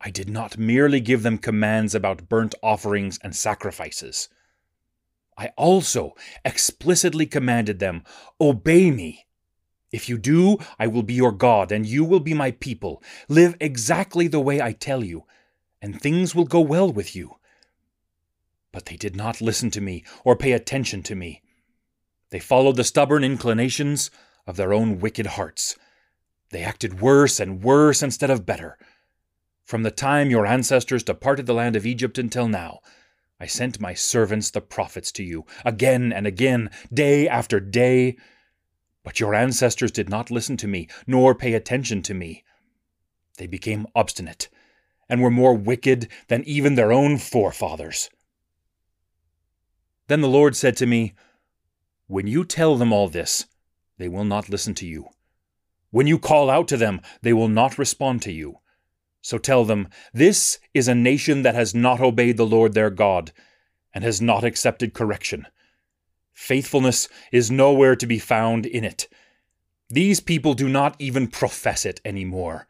I 0.00 0.10
did 0.10 0.28
not 0.28 0.58
merely 0.58 0.98
give 0.98 1.22
them 1.22 1.38
commands 1.38 1.94
about 1.94 2.28
burnt 2.28 2.56
offerings 2.60 3.20
and 3.22 3.36
sacrifices. 3.36 4.28
I 5.38 5.52
also 5.56 6.16
explicitly 6.44 7.24
commanded 7.24 7.78
them, 7.78 8.02
Obey 8.40 8.90
me. 8.90 9.26
If 9.92 10.08
you 10.08 10.18
do, 10.18 10.58
I 10.76 10.88
will 10.88 11.04
be 11.04 11.14
your 11.14 11.30
God, 11.30 11.70
and 11.70 11.86
you 11.86 12.04
will 12.04 12.18
be 12.18 12.34
my 12.34 12.50
people. 12.50 13.00
Live 13.28 13.56
exactly 13.60 14.26
the 14.26 14.40
way 14.40 14.60
I 14.60 14.72
tell 14.72 15.04
you, 15.04 15.24
and 15.80 16.00
things 16.00 16.34
will 16.34 16.46
go 16.46 16.60
well 16.60 16.92
with 16.92 17.14
you. 17.14 17.36
But 18.72 18.86
they 18.86 18.96
did 18.96 19.16
not 19.16 19.40
listen 19.40 19.70
to 19.72 19.80
me 19.80 20.04
or 20.24 20.36
pay 20.36 20.52
attention 20.52 21.02
to 21.04 21.14
me. 21.14 21.42
They 22.30 22.38
followed 22.38 22.76
the 22.76 22.84
stubborn 22.84 23.24
inclinations 23.24 24.10
of 24.46 24.56
their 24.56 24.72
own 24.72 25.00
wicked 25.00 25.26
hearts. 25.26 25.76
They 26.50 26.62
acted 26.62 27.00
worse 27.00 27.40
and 27.40 27.62
worse 27.62 28.02
instead 28.02 28.30
of 28.30 28.46
better. 28.46 28.78
From 29.64 29.82
the 29.82 29.90
time 29.90 30.30
your 30.30 30.46
ancestors 30.46 31.02
departed 31.02 31.46
the 31.46 31.54
land 31.54 31.76
of 31.76 31.86
Egypt 31.86 32.18
until 32.18 32.48
now, 32.48 32.80
I 33.38 33.46
sent 33.46 33.80
my 33.80 33.94
servants 33.94 34.50
the 34.50 34.60
prophets 34.60 35.10
to 35.12 35.24
you, 35.24 35.46
again 35.64 36.12
and 36.12 36.26
again, 36.26 36.70
day 36.92 37.28
after 37.28 37.58
day. 37.58 38.16
But 39.02 39.18
your 39.18 39.34
ancestors 39.34 39.90
did 39.90 40.08
not 40.08 40.30
listen 40.30 40.56
to 40.58 40.68
me, 40.68 40.88
nor 41.06 41.34
pay 41.34 41.54
attention 41.54 42.02
to 42.02 42.14
me. 42.14 42.44
They 43.38 43.46
became 43.46 43.86
obstinate, 43.94 44.48
and 45.08 45.22
were 45.22 45.30
more 45.30 45.54
wicked 45.54 46.08
than 46.28 46.44
even 46.44 46.74
their 46.74 46.92
own 46.92 47.16
forefathers. 47.16 48.10
Then 50.10 50.22
the 50.22 50.28
Lord 50.28 50.56
said 50.56 50.76
to 50.78 50.86
me, 50.86 51.14
When 52.08 52.26
you 52.26 52.44
tell 52.44 52.74
them 52.74 52.92
all 52.92 53.08
this, 53.08 53.46
they 53.96 54.08
will 54.08 54.24
not 54.24 54.48
listen 54.48 54.74
to 54.74 54.84
you. 54.84 55.10
When 55.92 56.08
you 56.08 56.18
call 56.18 56.50
out 56.50 56.66
to 56.66 56.76
them, 56.76 57.00
they 57.22 57.32
will 57.32 57.46
not 57.46 57.78
respond 57.78 58.20
to 58.22 58.32
you. 58.32 58.58
So 59.22 59.38
tell 59.38 59.64
them, 59.64 59.86
This 60.12 60.58
is 60.74 60.88
a 60.88 60.96
nation 60.96 61.42
that 61.42 61.54
has 61.54 61.76
not 61.76 62.00
obeyed 62.00 62.38
the 62.38 62.44
Lord 62.44 62.74
their 62.74 62.90
God, 62.90 63.30
and 63.94 64.02
has 64.02 64.20
not 64.20 64.42
accepted 64.42 64.94
correction. 64.94 65.46
Faithfulness 66.32 67.08
is 67.30 67.52
nowhere 67.52 67.94
to 67.94 68.06
be 68.06 68.18
found 68.18 68.66
in 68.66 68.82
it. 68.82 69.06
These 69.90 70.18
people 70.18 70.54
do 70.54 70.68
not 70.68 70.96
even 70.98 71.28
profess 71.28 71.86
it 71.86 72.00
any 72.04 72.24
more. 72.24 72.66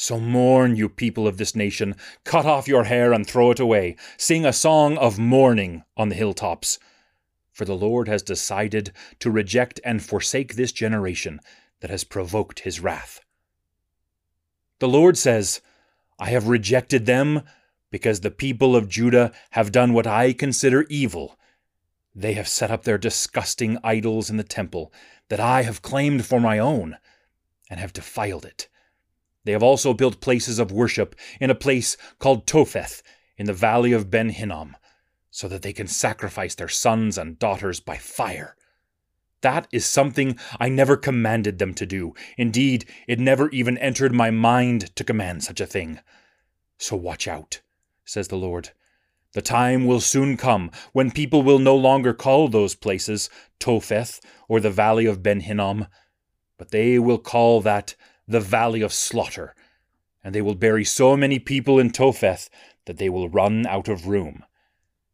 So 0.00 0.20
mourn, 0.20 0.76
you 0.76 0.88
people 0.88 1.26
of 1.26 1.38
this 1.38 1.56
nation, 1.56 1.96
cut 2.22 2.46
off 2.46 2.68
your 2.68 2.84
hair 2.84 3.12
and 3.12 3.26
throw 3.26 3.50
it 3.50 3.58
away, 3.58 3.96
sing 4.16 4.46
a 4.46 4.52
song 4.52 4.96
of 4.96 5.18
mourning 5.18 5.82
on 5.96 6.08
the 6.08 6.14
hilltops 6.14 6.78
for 7.58 7.64
the 7.64 7.74
Lord 7.74 8.06
has 8.06 8.22
decided 8.22 8.92
to 9.18 9.32
reject 9.32 9.80
and 9.84 10.00
forsake 10.00 10.54
this 10.54 10.70
generation 10.70 11.40
that 11.80 11.90
has 11.90 12.04
provoked 12.04 12.60
his 12.60 12.78
wrath. 12.78 13.20
The 14.78 14.86
Lord 14.86 15.18
says, 15.18 15.60
I 16.20 16.30
have 16.30 16.46
rejected 16.46 17.06
them 17.06 17.42
because 17.90 18.20
the 18.20 18.30
people 18.30 18.76
of 18.76 18.88
Judah 18.88 19.32
have 19.50 19.72
done 19.72 19.92
what 19.92 20.06
I 20.06 20.32
consider 20.32 20.86
evil. 20.88 21.36
They 22.14 22.34
have 22.34 22.46
set 22.46 22.70
up 22.70 22.84
their 22.84 22.96
disgusting 22.96 23.76
idols 23.82 24.30
in 24.30 24.36
the 24.36 24.44
temple 24.44 24.92
that 25.28 25.40
I 25.40 25.62
have 25.62 25.82
claimed 25.82 26.24
for 26.24 26.38
my 26.38 26.60
own, 26.60 26.96
and 27.68 27.80
have 27.80 27.92
defiled 27.92 28.44
it. 28.44 28.68
They 29.48 29.52
have 29.52 29.62
also 29.62 29.94
built 29.94 30.20
places 30.20 30.58
of 30.58 30.70
worship 30.70 31.16
in 31.40 31.48
a 31.48 31.54
place 31.54 31.96
called 32.18 32.46
Topheth 32.46 33.02
in 33.38 33.46
the 33.46 33.54
valley 33.54 33.92
of 33.92 34.10
Ben 34.10 34.28
Hinnom, 34.28 34.76
so 35.30 35.48
that 35.48 35.62
they 35.62 35.72
can 35.72 35.86
sacrifice 35.86 36.54
their 36.54 36.68
sons 36.68 37.16
and 37.16 37.38
daughters 37.38 37.80
by 37.80 37.96
fire. 37.96 38.56
That 39.40 39.66
is 39.72 39.86
something 39.86 40.38
I 40.60 40.68
never 40.68 40.98
commanded 40.98 41.58
them 41.58 41.72
to 41.76 41.86
do. 41.86 42.12
Indeed, 42.36 42.84
it 43.06 43.18
never 43.18 43.48
even 43.48 43.78
entered 43.78 44.12
my 44.12 44.30
mind 44.30 44.94
to 44.96 45.02
command 45.02 45.44
such 45.44 45.62
a 45.62 45.66
thing. 45.66 46.00
So 46.76 46.94
watch 46.94 47.26
out, 47.26 47.62
says 48.04 48.28
the 48.28 48.36
Lord. 48.36 48.72
The 49.32 49.40
time 49.40 49.86
will 49.86 50.02
soon 50.02 50.36
come 50.36 50.70
when 50.92 51.10
people 51.10 51.42
will 51.42 51.58
no 51.58 51.74
longer 51.74 52.12
call 52.12 52.48
those 52.48 52.74
places 52.74 53.30
Topheth 53.58 54.20
or 54.46 54.60
the 54.60 54.68
valley 54.68 55.06
of 55.06 55.22
Ben 55.22 55.40
Hinnom, 55.40 55.86
but 56.58 56.70
they 56.70 56.98
will 56.98 57.16
call 57.16 57.62
that 57.62 57.94
the 58.28 58.40
valley 58.40 58.82
of 58.82 58.92
slaughter, 58.92 59.54
and 60.22 60.34
they 60.34 60.42
will 60.42 60.54
bury 60.54 60.84
so 60.84 61.16
many 61.16 61.38
people 61.38 61.78
in 61.78 61.90
Topheth 61.90 62.50
that 62.84 62.98
they 62.98 63.08
will 63.08 63.28
run 63.28 63.66
out 63.66 63.88
of 63.88 64.06
room. 64.06 64.44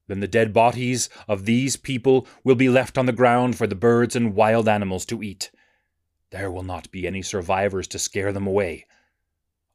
Then 0.09 0.21
the 0.21 0.29
dead 0.29 0.53
bodies 0.53 1.09
of 1.29 1.47
these 1.47 1.77
people 1.77 2.27
will 2.43 2.57
be 2.57 2.69
left 2.69 2.99
on 2.99 3.07
the 3.07 3.13
ground 3.13 3.57
for 3.57 3.67
the 3.67 3.75
birds 3.75 4.15
and 4.15 4.35
wild 4.35 4.69
animals 4.69 5.07
to 5.07 5.23
eat. 5.23 5.51
There 6.31 6.51
will 6.51 6.65
not 6.65 6.91
be 6.91 7.07
any 7.07 7.23
survivors 7.23 7.87
to 7.89 7.99
scare 7.99 8.33
them 8.33 8.47
away. 8.47 8.87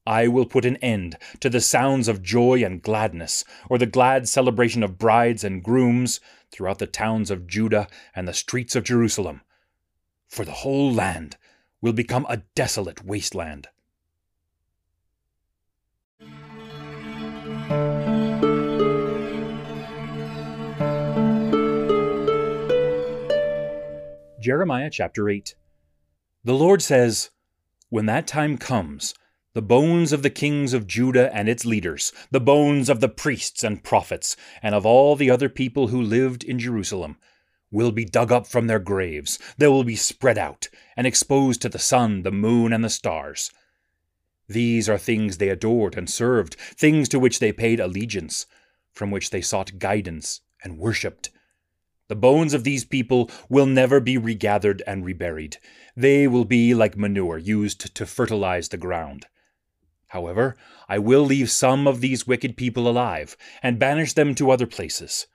I 0.05 0.27
will 0.27 0.45
put 0.45 0.65
an 0.65 0.75
end 0.77 1.17
to 1.39 1.49
the 1.49 1.61
sounds 1.61 2.07
of 2.07 2.21
joy 2.21 2.63
and 2.63 2.81
gladness, 2.81 3.45
or 3.69 3.77
the 3.77 3.85
glad 3.85 4.27
celebration 4.27 4.83
of 4.83 4.97
brides 4.97 5.43
and 5.43 5.63
grooms 5.63 6.19
throughout 6.51 6.79
the 6.79 6.87
towns 6.87 7.31
of 7.31 7.47
Judah 7.47 7.87
and 8.15 8.27
the 8.27 8.33
streets 8.33 8.75
of 8.75 8.83
Jerusalem, 8.83 9.41
for 10.27 10.45
the 10.45 10.51
whole 10.51 10.91
land 10.91 11.37
will 11.81 11.93
become 11.93 12.25
a 12.29 12.43
desolate 12.55 13.03
wasteland. 13.05 13.67
Jeremiah 24.39 24.89
chapter 24.89 25.29
8. 25.29 25.53
The 26.43 26.53
Lord 26.53 26.81
says, 26.81 27.29
When 27.89 28.05
that 28.05 28.25
time 28.25 28.57
comes, 28.57 29.13
the 29.53 29.61
bones 29.61 30.13
of 30.13 30.23
the 30.23 30.29
kings 30.29 30.73
of 30.73 30.87
Judah 30.87 31.35
and 31.35 31.49
its 31.49 31.65
leaders, 31.65 32.13
the 32.31 32.39
bones 32.39 32.89
of 32.89 33.01
the 33.01 33.09
priests 33.09 33.63
and 33.63 33.83
prophets, 33.83 34.37
and 34.63 34.73
of 34.73 34.85
all 34.85 35.15
the 35.15 35.29
other 35.29 35.49
people 35.49 35.87
who 35.87 36.01
lived 36.01 36.43
in 36.43 36.57
Jerusalem, 36.57 37.17
will 37.71 37.91
be 37.91 38.05
dug 38.05 38.31
up 38.31 38.47
from 38.47 38.67
their 38.67 38.79
graves. 38.79 39.39
They 39.57 39.67
will 39.67 39.83
be 39.83 39.95
spread 39.95 40.37
out 40.37 40.69
and 40.97 41.05
exposed 41.05 41.61
to 41.61 41.69
the 41.69 41.79
sun, 41.79 42.23
the 42.23 42.31
moon, 42.31 42.73
and 42.73 42.83
the 42.83 42.89
stars. 42.89 43.51
These 44.47 44.89
are 44.89 44.97
things 44.97 45.37
they 45.37 45.49
adored 45.49 45.95
and 45.95 46.09
served, 46.09 46.55
things 46.55 47.07
to 47.09 47.19
which 47.19 47.39
they 47.39 47.51
paid 47.51 47.79
allegiance, 47.79 48.47
from 48.91 49.11
which 49.11 49.29
they 49.29 49.41
sought 49.41 49.77
guidance 49.77 50.41
and 50.63 50.79
worshipped. 50.79 51.29
The 52.07 52.15
bones 52.15 52.55
of 52.55 52.63
these 52.63 52.83
people 52.83 53.29
will 53.49 53.67
never 53.67 53.99
be 53.99 54.17
regathered 54.17 54.81
and 54.87 55.05
reburied. 55.05 55.57
They 55.95 56.27
will 56.27 56.45
be 56.45 56.73
like 56.73 56.97
manure 56.97 57.37
used 57.37 57.93
to 57.93 58.05
fertilize 58.07 58.69
the 58.69 58.77
ground. 58.77 59.27
However, 60.07 60.57
I 60.87 60.97
will 60.97 61.21
leave 61.21 61.51
some 61.51 61.87
of 61.87 62.01
these 62.01 62.25
wicked 62.25 62.57
people 62.57 62.87
alive, 62.87 63.37
and 63.61 63.77
banish 63.77 64.13
them 64.13 64.33
to 64.35 64.49
other 64.49 64.65
places. 64.65 65.27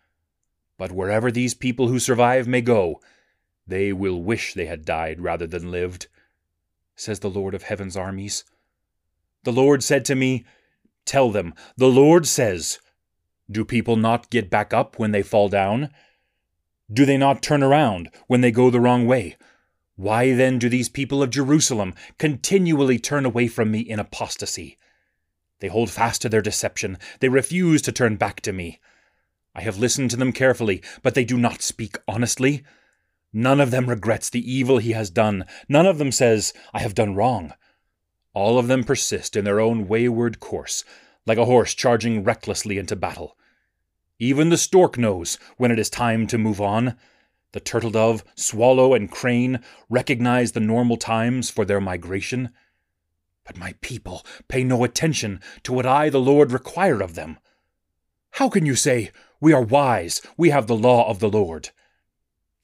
But 0.77 0.93
wherever 0.93 1.31
these 1.31 1.55
people 1.55 1.89
who 1.89 1.99
survive 1.99 2.47
may 2.47 2.61
go, 2.61 3.01
they 3.67 3.93
will 3.93 4.23
wish 4.23 4.55
they 4.55 4.67
had 4.67 4.85
died 4.85 5.21
rather 5.21 5.47
than 5.47 5.71
lived, 5.71 6.09
says 6.97 7.21
the 7.21 7.31
Lord 7.31 7.55
of 7.55 7.65
heaven's 7.65 7.97
armies. 7.97 8.45
The 9.45 9.53
Lord 9.53 9.83
said 9.83 10.05
to 10.07 10.15
me, 10.15 10.45
Tell 11.05 11.31
them, 11.31 11.55
the 11.77 11.89
Lord 11.89 12.27
says, 12.27 12.79
Do 13.51 13.65
people 13.65 13.97
not 13.97 14.31
get 14.31 14.51
back 14.51 14.73
up 14.73 14.99
when 14.99 15.13
they 15.13 15.23
fall 15.23 15.49
down? 15.49 15.91
Do 16.93 17.05
they 17.05 17.17
not 17.17 17.43
turn 17.43 17.63
around 17.63 18.11
when 18.27 18.41
they 18.41 18.51
go 18.51 18.71
the 18.71 18.81
wrong 18.81 19.07
way? 19.07 19.37
Why 19.97 20.35
then 20.35 20.59
do 20.59 20.69
these 20.69 20.89
people 20.89 21.23
of 21.23 21.31
Jerusalem 21.31 21.95
continually 22.19 22.99
turn 22.99 23.25
away 23.25 23.47
from 23.49 23.71
me 23.71 23.81
in 23.81 23.99
apostasy? 23.99 24.77
They 25.61 25.69
hold 25.69 25.89
fast 25.91 26.21
to 26.23 26.29
their 26.29 26.43
deception. 26.43 26.99
They 27.21 27.29
refuse 27.29 27.81
to 27.83 27.93
turn 27.93 28.17
back 28.17 28.41
to 28.43 28.53
me. 28.53 28.81
I 29.55 29.63
have 29.63 29.79
listened 29.79 30.11
to 30.11 30.17
them 30.17 30.33
carefully, 30.33 30.83
but 31.03 31.15
they 31.15 31.25
do 31.25 31.39
not 31.39 31.63
speak 31.63 31.97
honestly. 32.09 32.65
None 33.33 33.61
of 33.61 33.71
them 33.71 33.89
regrets 33.89 34.31
the 34.31 34.53
evil 34.53 34.79
he 34.79 34.93
has 34.93 35.11
done. 35.11 35.45
None 35.69 35.87
of 35.87 35.99
them 35.99 36.13
says, 36.13 36.53
I 36.73 36.81
have 36.81 36.95
done 36.95 37.15
wrong. 37.15 37.53
All 38.33 38.59
of 38.59 38.67
them 38.67 38.83
persist 38.83 39.37
in 39.37 39.45
their 39.45 39.61
own 39.61 39.87
wayward 39.87 40.41
course, 40.41 40.85
like 41.27 41.39
a 41.39 41.45
horse 41.45 41.75
charging 41.75 42.25
recklessly 42.25 42.79
into 42.79 42.97
battle. 42.97 43.37
Even 44.19 44.49
the 44.49 44.57
stork 44.57 44.99
knows 44.99 45.39
when 45.57 45.71
it 45.71 45.79
is 45.79 45.91
time 45.91 46.27
to 46.29 46.39
move 46.39 46.61
on. 46.61 46.97
The 47.53 47.61
turtle 47.61 47.91
dove, 47.91 48.25
swallow, 48.35 48.95
and 48.95 49.11
crane 49.11 49.61
recognize 49.89 50.53
the 50.53 50.61
normal 50.61 50.97
times 50.97 51.51
for 51.51 51.65
their 51.65 51.81
migration. 51.81 52.51
But 53.45 53.57
my 53.57 53.75
people 53.81 54.25
pay 54.49 54.65
no 54.65 54.83
attention 54.83 55.41
to 55.63 55.73
what 55.73 55.87
I, 55.87 56.09
the 56.09 56.21
Lord, 56.21 56.51
require 56.51 57.01
of 57.01 57.15
them. 57.15 57.39
How 58.33 58.49
can 58.49 58.67
you 58.67 58.75
say, 58.75 59.13
We 59.45 59.53
are 59.53 59.61
wise, 59.61 60.23
we 60.39 60.49
have 60.49 60.69
the 60.69 60.75
law 60.75 61.07
of 61.07 61.19
the 61.19 61.29
Lord? 61.29 61.69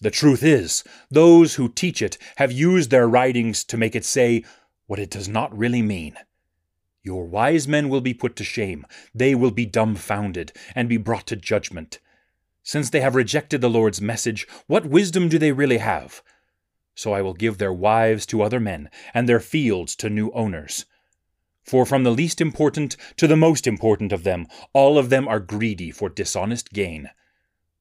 The 0.01 0.11
truth 0.11 0.43
is, 0.43 0.83
those 1.11 1.57
who 1.57 1.69
teach 1.69 2.01
it 2.01 2.17
have 2.37 2.51
used 2.51 2.89
their 2.89 3.07
writings 3.07 3.65
to 3.65 3.77
make 3.77 3.95
it 3.95 4.03
say 4.03 4.45
what 4.87 4.99
it 4.99 5.11
does 5.11 5.29
not 5.29 5.55
really 5.55 5.83
mean. 5.83 6.15
Your 7.03 7.27
wise 7.27 7.69
men 7.69 7.91
will 7.91 8.01
be 8.01 8.15
put 8.15 8.35
to 8.37 8.45
shame, 8.45 8.87
they 9.15 9.35
will 9.35 9.51
be 9.51 9.67
dumbfounded, 9.67 10.55
and 10.75 10.89
be 10.89 10.97
brought 10.97 11.27
to 11.27 11.37
judgment. 11.37 11.99
Since 12.63 12.89
they 12.89 13.03
have 13.03 13.15
rejected 13.15 13.61
the 13.61 13.69
Lord's 13.69 14.01
message, 14.01 14.49
what 14.67 14.87
wisdom 14.87 15.29
do 15.29 15.39
they 15.39 15.53
really 15.53 15.79
have? 15.79 16.23
So 16.95 17.13
I 17.13 17.21
will 17.21 17.35
give 17.35 17.59
their 17.59 17.75
wives 17.75 18.25
to 18.25 18.41
other 18.41 18.59
men, 18.59 18.89
and 19.13 19.29
their 19.29 19.41
fields 19.41 19.95
to 19.97 20.09
new 20.09 20.31
owners. 20.31 20.87
For 21.71 21.87
from 21.87 22.03
the 22.03 22.11
least 22.11 22.41
important 22.41 22.97
to 23.17 23.29
the 23.29 23.37
most 23.37 23.65
important 23.65 24.11
of 24.11 24.25
them, 24.25 24.49
all 24.73 24.99
of 24.99 25.09
them 25.09 25.29
are 25.29 25.39
greedy 25.39 25.93
for 25.93 26.09
dishonest 26.09 26.73
gain. 26.73 27.11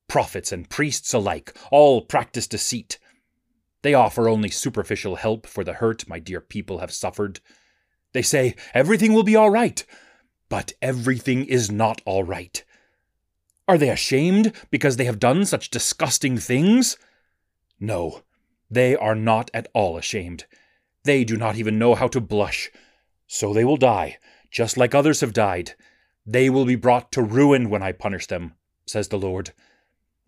Prophets 0.08 0.52
and 0.52 0.70
priests 0.70 1.12
alike, 1.12 1.58
all 1.72 2.04
practice 2.04 2.46
deceit. 2.46 3.00
They 3.82 3.96
offer 3.96 4.30
only 4.30 4.52
superficial 4.52 5.16
help 5.16 5.48
for 5.48 5.64
the 5.64 5.74
hurt 5.74 6.08
my 6.08 6.20
dear 6.20 6.40
people 6.40 6.78
have 6.78 6.92
suffered. 6.92 7.40
They 8.14 8.22
say 8.22 8.54
everything 8.76 9.12
will 9.12 9.24
be 9.24 9.36
all 9.36 9.50
right, 9.50 9.84
but 10.50 10.74
everything 10.84 11.46
is 11.46 11.72
not 11.72 12.00
all 12.06 12.24
right. 12.24 12.64
Are 13.68 13.80
they 13.80 13.90
ashamed 13.90 14.54
because 14.70 14.98
they 14.98 15.06
have 15.06 15.18
done 15.18 15.46
such 15.46 15.72
disgusting 15.72 16.38
things? 16.38 16.96
No, 17.80 18.22
they 18.70 18.96
are 18.96 19.16
not 19.16 19.50
at 19.52 19.68
all 19.74 19.98
ashamed. 19.98 20.46
They 21.06 21.24
do 21.24 21.36
not 21.36 21.56
even 21.56 21.80
know 21.80 21.96
how 21.96 22.08
to 22.10 22.22
blush. 22.22 22.70
So 23.32 23.54
they 23.54 23.64
will 23.64 23.78
die, 23.78 24.18
just 24.50 24.76
like 24.76 24.96
others 24.96 25.22
have 25.22 25.34
died. 25.34 25.74
They 26.26 26.50
will 26.50 26.66
be 26.66 26.76
brought 26.76 27.12
to 27.12 27.22
ruin 27.22 27.70
when 27.70 27.84
I 27.84 27.92
punish 27.92 28.26
them, 28.26 28.56
says 28.88 29.10
the 29.10 29.20
Lord. 29.20 29.52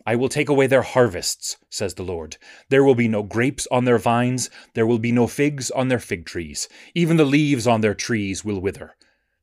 I 0.06 0.14
will 0.14 0.28
take 0.28 0.48
away 0.48 0.68
their 0.68 0.82
harvests, 0.82 1.56
says 1.68 1.94
the 1.94 2.04
Lord. 2.04 2.36
There 2.68 2.84
will 2.84 2.94
be 2.94 3.08
no 3.08 3.24
grapes 3.24 3.66
on 3.72 3.86
their 3.86 3.98
vines, 3.98 4.50
there 4.74 4.86
will 4.86 5.00
be 5.00 5.10
no 5.10 5.26
figs 5.26 5.68
on 5.72 5.88
their 5.88 5.98
fig 5.98 6.26
trees. 6.26 6.68
Even 6.94 7.16
the 7.16 7.24
leaves 7.24 7.66
on 7.66 7.80
their 7.80 7.94
trees 7.94 8.44
will 8.44 8.60
wither. 8.60 8.94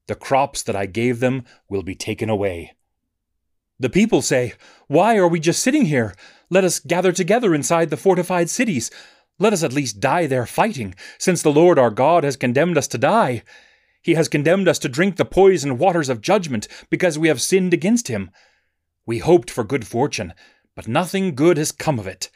The 0.08 0.16
crops 0.16 0.64
that 0.64 0.76
I 0.78 0.86
gave 0.86 1.20
them 1.20 1.44
will 1.68 1.84
be 1.84 1.96
taken 1.96 2.30
away. 2.30 2.78
The 3.78 3.90
people 3.90 4.22
say, 4.22 4.54
Why 4.88 5.18
are 5.18 5.28
we 5.28 5.42
just 5.42 5.62
sitting 5.62 5.86
here? 5.86 6.16
Let 6.50 6.64
us 6.64 6.80
gather 6.80 7.12
together 7.12 7.54
inside 7.54 7.90
the 7.90 7.98
fortified 7.98 8.50
cities. 8.50 8.90
Let 9.40 9.54
us 9.54 9.64
at 9.64 9.74
least 9.74 10.02
die 10.02 10.28
there 10.28 10.46
fighting, 10.46 10.94
since 11.18 11.42
the 11.42 11.52
Lord 11.52 11.80
our 11.80 11.90
God 11.90 12.26
has 12.26 12.36
condemned 12.36 12.78
us 12.78 12.88
to 12.90 12.98
die. 12.98 13.44
He 14.02 14.14
has 14.16 14.28
condemned 14.28 14.68
us 14.68 14.80
to 14.80 14.90
drink 14.90 15.16
the 15.16 15.26
poisoned 15.26 15.80
waters 15.80 16.10
of 16.10 16.22
judgment 16.22 16.68
because 16.90 17.18
we 17.18 17.30
have 17.30 17.42
sinned 17.42 17.74
against 17.74 18.10
him. 18.10 18.32
We 19.06 19.20
hoped 19.20 19.50
for 19.50 19.64
good 19.64 19.88
fortune, 19.88 20.34
but 20.76 20.88
nothing 20.88 21.36
good 21.36 21.58
has 21.58 21.72
come 21.72 22.00
of 22.00 22.08
it. 22.08 22.30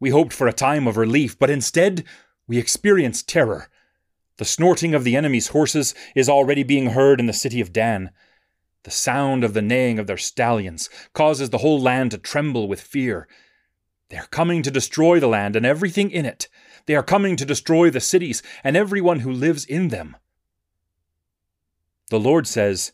We 0.00 0.10
hoped 0.10 0.32
for 0.32 0.46
a 0.46 0.52
time 0.52 0.86
of 0.86 0.96
relief, 0.96 1.36
but 1.38 1.50
instead 1.50 2.04
we 2.46 2.58
experienced 2.58 3.28
terror. 3.28 3.68
The 4.36 4.44
snorting 4.44 4.94
of 4.94 5.02
the 5.02 5.16
enemy's 5.16 5.48
horses 5.48 5.94
is 6.14 6.28
already 6.28 6.62
being 6.62 6.90
heard 6.90 7.18
in 7.18 7.26
the 7.26 7.32
city 7.32 7.60
of 7.60 7.72
Dan. 7.72 8.10
The 8.84 8.92
sound 8.92 9.42
of 9.42 9.54
the 9.54 9.62
neighing 9.62 9.98
of 9.98 10.06
their 10.06 10.16
stallions 10.16 10.88
causes 11.12 11.50
the 11.50 11.58
whole 11.58 11.80
land 11.80 12.12
to 12.12 12.18
tremble 12.18 12.68
with 12.68 12.80
fear. 12.80 13.26
They 14.10 14.16
are 14.16 14.26
coming 14.26 14.62
to 14.62 14.70
destroy 14.70 15.20
the 15.20 15.28
land 15.28 15.54
and 15.54 15.66
everything 15.66 16.10
in 16.10 16.24
it. 16.24 16.48
They 16.86 16.94
are 16.94 17.02
coming 17.02 17.36
to 17.36 17.44
destroy 17.44 17.90
the 17.90 18.00
cities 18.00 18.42
and 18.64 18.76
everyone 18.76 19.20
who 19.20 19.30
lives 19.30 19.64
in 19.64 19.88
them. 19.88 20.16
The 22.10 22.20
Lord 22.20 22.46
says, 22.46 22.92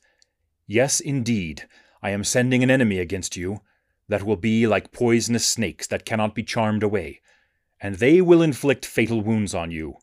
Yes, 0.66 0.98
indeed, 0.98 1.68
I 2.03 2.11
am 2.11 2.24
sending 2.24 2.62
an 2.62 2.70
enemy 2.70 2.98
against 2.98 3.37
you 3.37 3.61
that 4.09 4.24
will 4.24 4.37
be 4.37 4.66
like 4.66 4.92
poisonous 4.92 5.46
snakes 5.46 5.87
that 5.87 6.05
cannot 6.05 6.35
be 6.35 6.42
charmed 6.42 6.83
away, 6.83 7.20
and 7.81 7.96
they 7.96 8.20
will 8.20 8.42
inflict 8.42 8.85
fatal 8.85 9.20
wounds 9.20 9.55
on 9.55 9.70
you. 9.70 9.96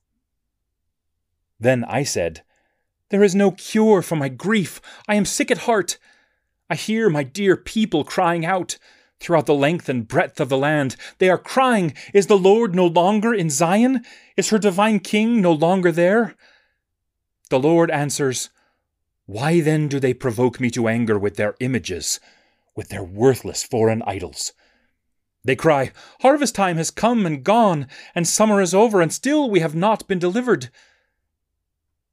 Then 1.60 1.84
I 1.84 2.04
said, 2.04 2.42
There 3.10 3.24
is 3.24 3.36
no 3.36 3.52
cure 3.52 4.02
for 4.02 4.16
my 4.16 4.30
grief. 4.30 4.82
I 5.08 5.16
am 5.16 5.26
sick 5.26 5.52
at 5.52 5.60
heart. 5.60 5.98
I 6.70 6.76
hear 6.76 7.10
my 7.10 7.24
dear 7.24 7.58
people 7.58 8.04
crying 8.04 8.46
out. 8.46 8.78
Throughout 9.22 9.46
the 9.46 9.54
length 9.54 9.88
and 9.88 10.06
breadth 10.06 10.42
of 10.42 10.50
the 10.50 10.58
land, 10.58 10.98
they 11.20 11.30
are 11.30 11.38
crying, 11.38 11.94
Is 12.14 12.28
the 12.28 12.38
Lord 12.38 12.76
no 12.76 12.86
longer 12.86 13.34
in 13.34 13.50
Zion? 13.50 14.04
Is 14.36 14.50
her 14.50 14.60
divine 14.60 15.00
King 15.00 15.42
no 15.42 15.54
longer 15.54 15.94
there? 15.94 16.36
The 17.50 17.60
Lord 17.60 17.90
answers, 17.90 18.50
why 19.32 19.62
then 19.62 19.88
do 19.88 19.98
they 19.98 20.14
provoke 20.14 20.60
me 20.60 20.70
to 20.72 20.90
anger 20.90 21.18
with 21.18 21.38
their 21.38 21.56
images, 21.62 22.20
with 22.76 22.90
their 22.90 23.04
worthless 23.04 23.64
foreign 23.64 24.02
idols? 24.06 24.52
They 25.46 25.56
cry, 25.56 25.94
Harvest 26.20 26.54
time 26.54 26.76
has 26.76 26.92
come 26.92 27.26
and 27.26 27.42
gone, 27.42 27.88
and 28.14 28.28
summer 28.28 28.60
is 28.60 28.74
over, 28.74 29.00
and 29.00 29.14
still 29.14 29.50
we 29.50 29.62
have 29.62 29.74
not 29.74 30.06
been 30.06 30.20
delivered. 30.20 30.70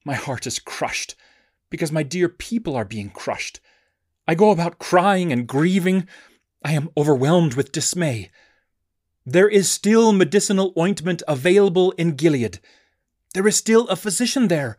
My 0.05 0.15
heart 0.15 0.47
is 0.47 0.61
crushed, 0.61 1.17
because 1.71 1.91
my 1.91 2.05
dear 2.05 2.29
people 2.29 2.77
are 2.77 2.85
being 2.85 3.11
crushed. 3.11 3.59
I 4.29 4.37
go 4.37 4.53
about 4.53 4.79
crying 4.79 5.33
and 5.33 5.49
grieving. 5.49 6.07
I 6.63 6.73
am 6.73 6.91
overwhelmed 6.97 7.55
with 7.55 7.73
dismay. 7.73 8.31
There 9.25 9.49
is 9.49 9.71
still 9.71 10.13
medicinal 10.13 10.73
ointment 10.77 11.23
available 11.29 11.93
in 11.93 12.17
Gilead. 12.17 12.61
There 13.35 13.47
is 13.47 13.57
still 13.57 13.87
a 13.89 13.97
physician 13.97 14.49
there 14.49 14.77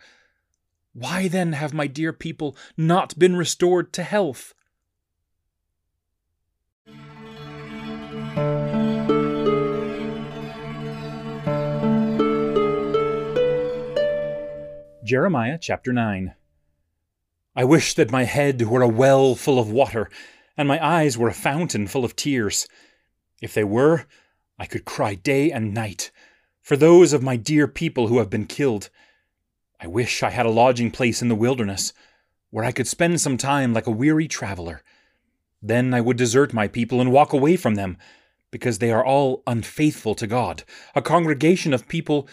why 0.93 1.27
then 1.27 1.53
have 1.53 1.73
my 1.73 1.87
dear 1.87 2.11
people 2.11 2.57
not 2.75 3.17
been 3.17 3.35
restored 3.35 3.93
to 3.93 4.03
health? 4.03 4.53
Jeremiah 15.03 15.57
chapter 15.59 15.93
9 15.93 16.35
I 17.55 17.63
wish 17.63 17.93
that 17.93 18.11
my 18.11 18.23
head 18.25 18.61
were 18.63 18.81
a 18.81 18.87
well 18.87 19.35
full 19.35 19.59
of 19.59 19.71
water, 19.71 20.09
and 20.59 20.67
my 20.67 20.85
eyes 20.85 21.17
were 21.17 21.29
a 21.29 21.33
fountain 21.33 21.87
full 21.87 22.05
of 22.05 22.15
tears. 22.15 22.67
If 23.41 23.55
they 23.55 23.63
were, 23.63 24.05
I 24.59 24.67
could 24.67 24.85
cry 24.85 25.15
day 25.15 25.51
and 25.51 25.73
night 25.73 26.11
for 26.61 26.77
those 26.77 27.13
of 27.13 27.23
my 27.23 27.35
dear 27.35 27.67
people 27.67 28.09
who 28.09 28.19
have 28.19 28.29
been 28.29 28.45
killed 28.45 28.91
I 29.79 29.87
wish 29.87 30.21
I 30.21 30.29
had 30.29 30.45
a 30.45 30.51
lodging 30.51 30.91
place 30.91 31.21
in 31.21 31.29
the 31.29 31.35
wilderness, 31.35 31.93
where 32.49 32.65
I 32.65 32.73
could 32.73 32.87
spend 32.87 33.21
some 33.21 33.37
time 33.37 33.73
like 33.73 33.87
a 33.87 33.91
weary 33.91 34.27
traveler. 34.27 34.83
Then 35.61 35.93
I 35.93 36.01
would 36.01 36.17
desert 36.17 36.53
my 36.53 36.67
people 36.67 36.99
and 36.99 37.11
walk 37.11 37.31
away 37.31 37.55
from 37.55 37.75
them, 37.75 37.97
because 38.51 38.79
they 38.79 38.91
are 38.91 39.05
all 39.05 39.41
unfaithful 39.47 40.15
to 40.15 40.27
God, 40.27 40.63
a 40.95 41.01
congregation 41.01 41.73
of 41.73 41.87
people 41.87 42.27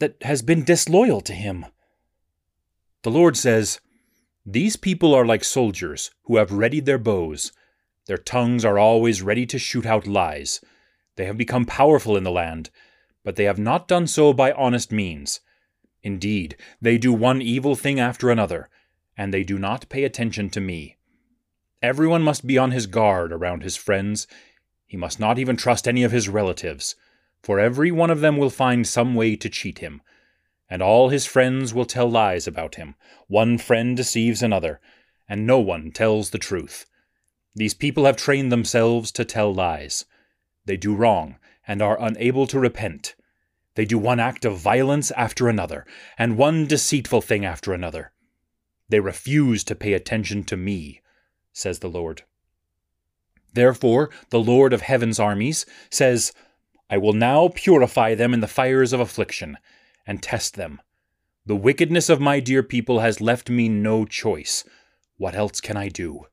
that 0.00 0.16
has 0.22 0.42
been 0.42 0.64
disloyal 0.64 1.20
to 1.20 1.32
Him. 1.32 1.66
The 3.04 3.10
Lord 3.10 3.36
says, 3.36 3.80
These 4.44 4.76
people 4.76 5.14
are 5.14 5.24
like 5.24 5.44
soldiers 5.44 6.10
who 6.24 6.36
have 6.36 6.52
readied 6.52 6.84
their 6.84 6.98
bows. 6.98 7.52
Their 8.08 8.16
tongues 8.16 8.64
are 8.64 8.78
always 8.78 9.20
ready 9.20 9.44
to 9.44 9.58
shoot 9.58 9.84
out 9.84 10.06
lies. 10.06 10.62
They 11.16 11.26
have 11.26 11.36
become 11.36 11.66
powerful 11.66 12.16
in 12.16 12.24
the 12.24 12.30
land, 12.30 12.70
but 13.22 13.36
they 13.36 13.44
have 13.44 13.58
not 13.58 13.86
done 13.86 14.06
so 14.06 14.32
by 14.32 14.50
honest 14.52 14.90
means. 14.90 15.40
Indeed, 16.02 16.56
they 16.80 16.96
do 16.96 17.12
one 17.12 17.42
evil 17.42 17.76
thing 17.76 18.00
after 18.00 18.30
another, 18.30 18.70
and 19.14 19.32
they 19.32 19.44
do 19.44 19.58
not 19.58 19.90
pay 19.90 20.04
attention 20.04 20.48
to 20.50 20.60
me. 20.60 20.96
Everyone 21.82 22.22
must 22.22 22.46
be 22.46 22.56
on 22.56 22.70
his 22.70 22.86
guard 22.86 23.30
around 23.30 23.62
his 23.62 23.76
friends. 23.76 24.26
He 24.86 24.96
must 24.96 25.20
not 25.20 25.38
even 25.38 25.58
trust 25.58 25.86
any 25.86 26.02
of 26.02 26.10
his 26.10 26.30
relatives, 26.30 26.96
for 27.42 27.60
every 27.60 27.90
one 27.90 28.10
of 28.10 28.20
them 28.20 28.38
will 28.38 28.48
find 28.48 28.86
some 28.86 29.14
way 29.14 29.36
to 29.36 29.50
cheat 29.50 29.80
him. 29.80 30.00
And 30.70 30.80
all 30.80 31.10
his 31.10 31.26
friends 31.26 31.74
will 31.74 31.84
tell 31.84 32.10
lies 32.10 32.46
about 32.46 32.76
him. 32.76 32.94
One 33.26 33.58
friend 33.58 33.94
deceives 33.94 34.42
another, 34.42 34.80
and 35.28 35.46
no 35.46 35.58
one 35.58 35.90
tells 35.90 36.30
the 36.30 36.38
truth. 36.38 36.86
These 37.58 37.74
people 37.74 38.04
have 38.04 38.16
trained 38.16 38.52
themselves 38.52 39.10
to 39.10 39.24
tell 39.24 39.52
lies. 39.52 40.04
They 40.66 40.76
do 40.76 40.94
wrong, 40.94 41.38
and 41.66 41.82
are 41.82 42.00
unable 42.00 42.46
to 42.46 42.60
repent. 42.60 43.16
They 43.74 43.84
do 43.84 43.98
one 43.98 44.20
act 44.20 44.44
of 44.44 44.58
violence 44.58 45.10
after 45.10 45.48
another, 45.48 45.84
and 46.16 46.38
one 46.38 46.68
deceitful 46.68 47.20
thing 47.20 47.44
after 47.44 47.72
another. 47.72 48.12
They 48.88 49.00
refuse 49.00 49.64
to 49.64 49.74
pay 49.74 49.94
attention 49.94 50.44
to 50.44 50.56
me, 50.56 51.02
says 51.52 51.80
the 51.80 51.88
Lord. 51.88 52.22
Therefore, 53.54 54.10
the 54.30 54.38
Lord 54.38 54.72
of 54.72 54.82
heaven's 54.82 55.18
armies 55.18 55.66
says, 55.90 56.32
I 56.88 56.96
will 56.96 57.12
now 57.12 57.48
purify 57.52 58.14
them 58.14 58.32
in 58.32 58.38
the 58.38 58.46
fires 58.46 58.92
of 58.92 59.00
affliction, 59.00 59.58
and 60.06 60.22
test 60.22 60.54
them. 60.54 60.80
The 61.44 61.56
wickedness 61.56 62.08
of 62.08 62.20
my 62.20 62.38
dear 62.38 62.62
people 62.62 63.00
has 63.00 63.20
left 63.20 63.50
me 63.50 63.68
no 63.68 64.04
choice. 64.04 64.62
What 65.16 65.34
else 65.34 65.60
can 65.60 65.76
I 65.76 65.88
do? 65.88 66.26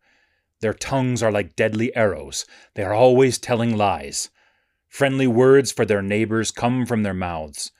Their 0.65 0.73
tongues 0.73 1.21
are 1.21 1.31
like 1.31 1.55
deadly 1.55 1.95
arrows. 1.95 2.43
They 2.73 2.81
are 2.81 2.91
always 2.91 3.37
telling 3.37 3.77
lies. 3.77 4.31
Friendly 4.87 5.27
words 5.27 5.71
for 5.71 5.85
their 5.85 6.01
neighbors 6.01 6.49
come 6.49 6.87
from 6.87 7.03
their 7.03 7.13
mouths, 7.13 7.71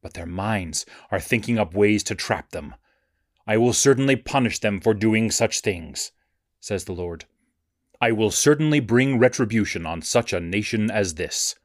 but 0.00 0.14
their 0.14 0.24
minds 0.24 0.86
are 1.10 1.20
thinking 1.20 1.58
up 1.58 1.74
ways 1.74 2.02
to 2.04 2.14
trap 2.14 2.52
them. 2.52 2.74
I 3.46 3.58
will 3.58 3.74
certainly 3.74 4.16
punish 4.16 4.60
them 4.60 4.80
for 4.80 4.94
doing 4.94 5.30
such 5.30 5.60
things, 5.60 6.12
says 6.58 6.86
the 6.86 6.94
Lord. 6.94 7.26
I 8.00 8.12
will 8.12 8.30
certainly 8.30 8.80
bring 8.80 9.18
retribution 9.18 9.84
on 9.84 10.00
such 10.00 10.32
a 10.32 10.40
nation 10.40 10.90
as 10.90 11.16
this. 11.16 11.56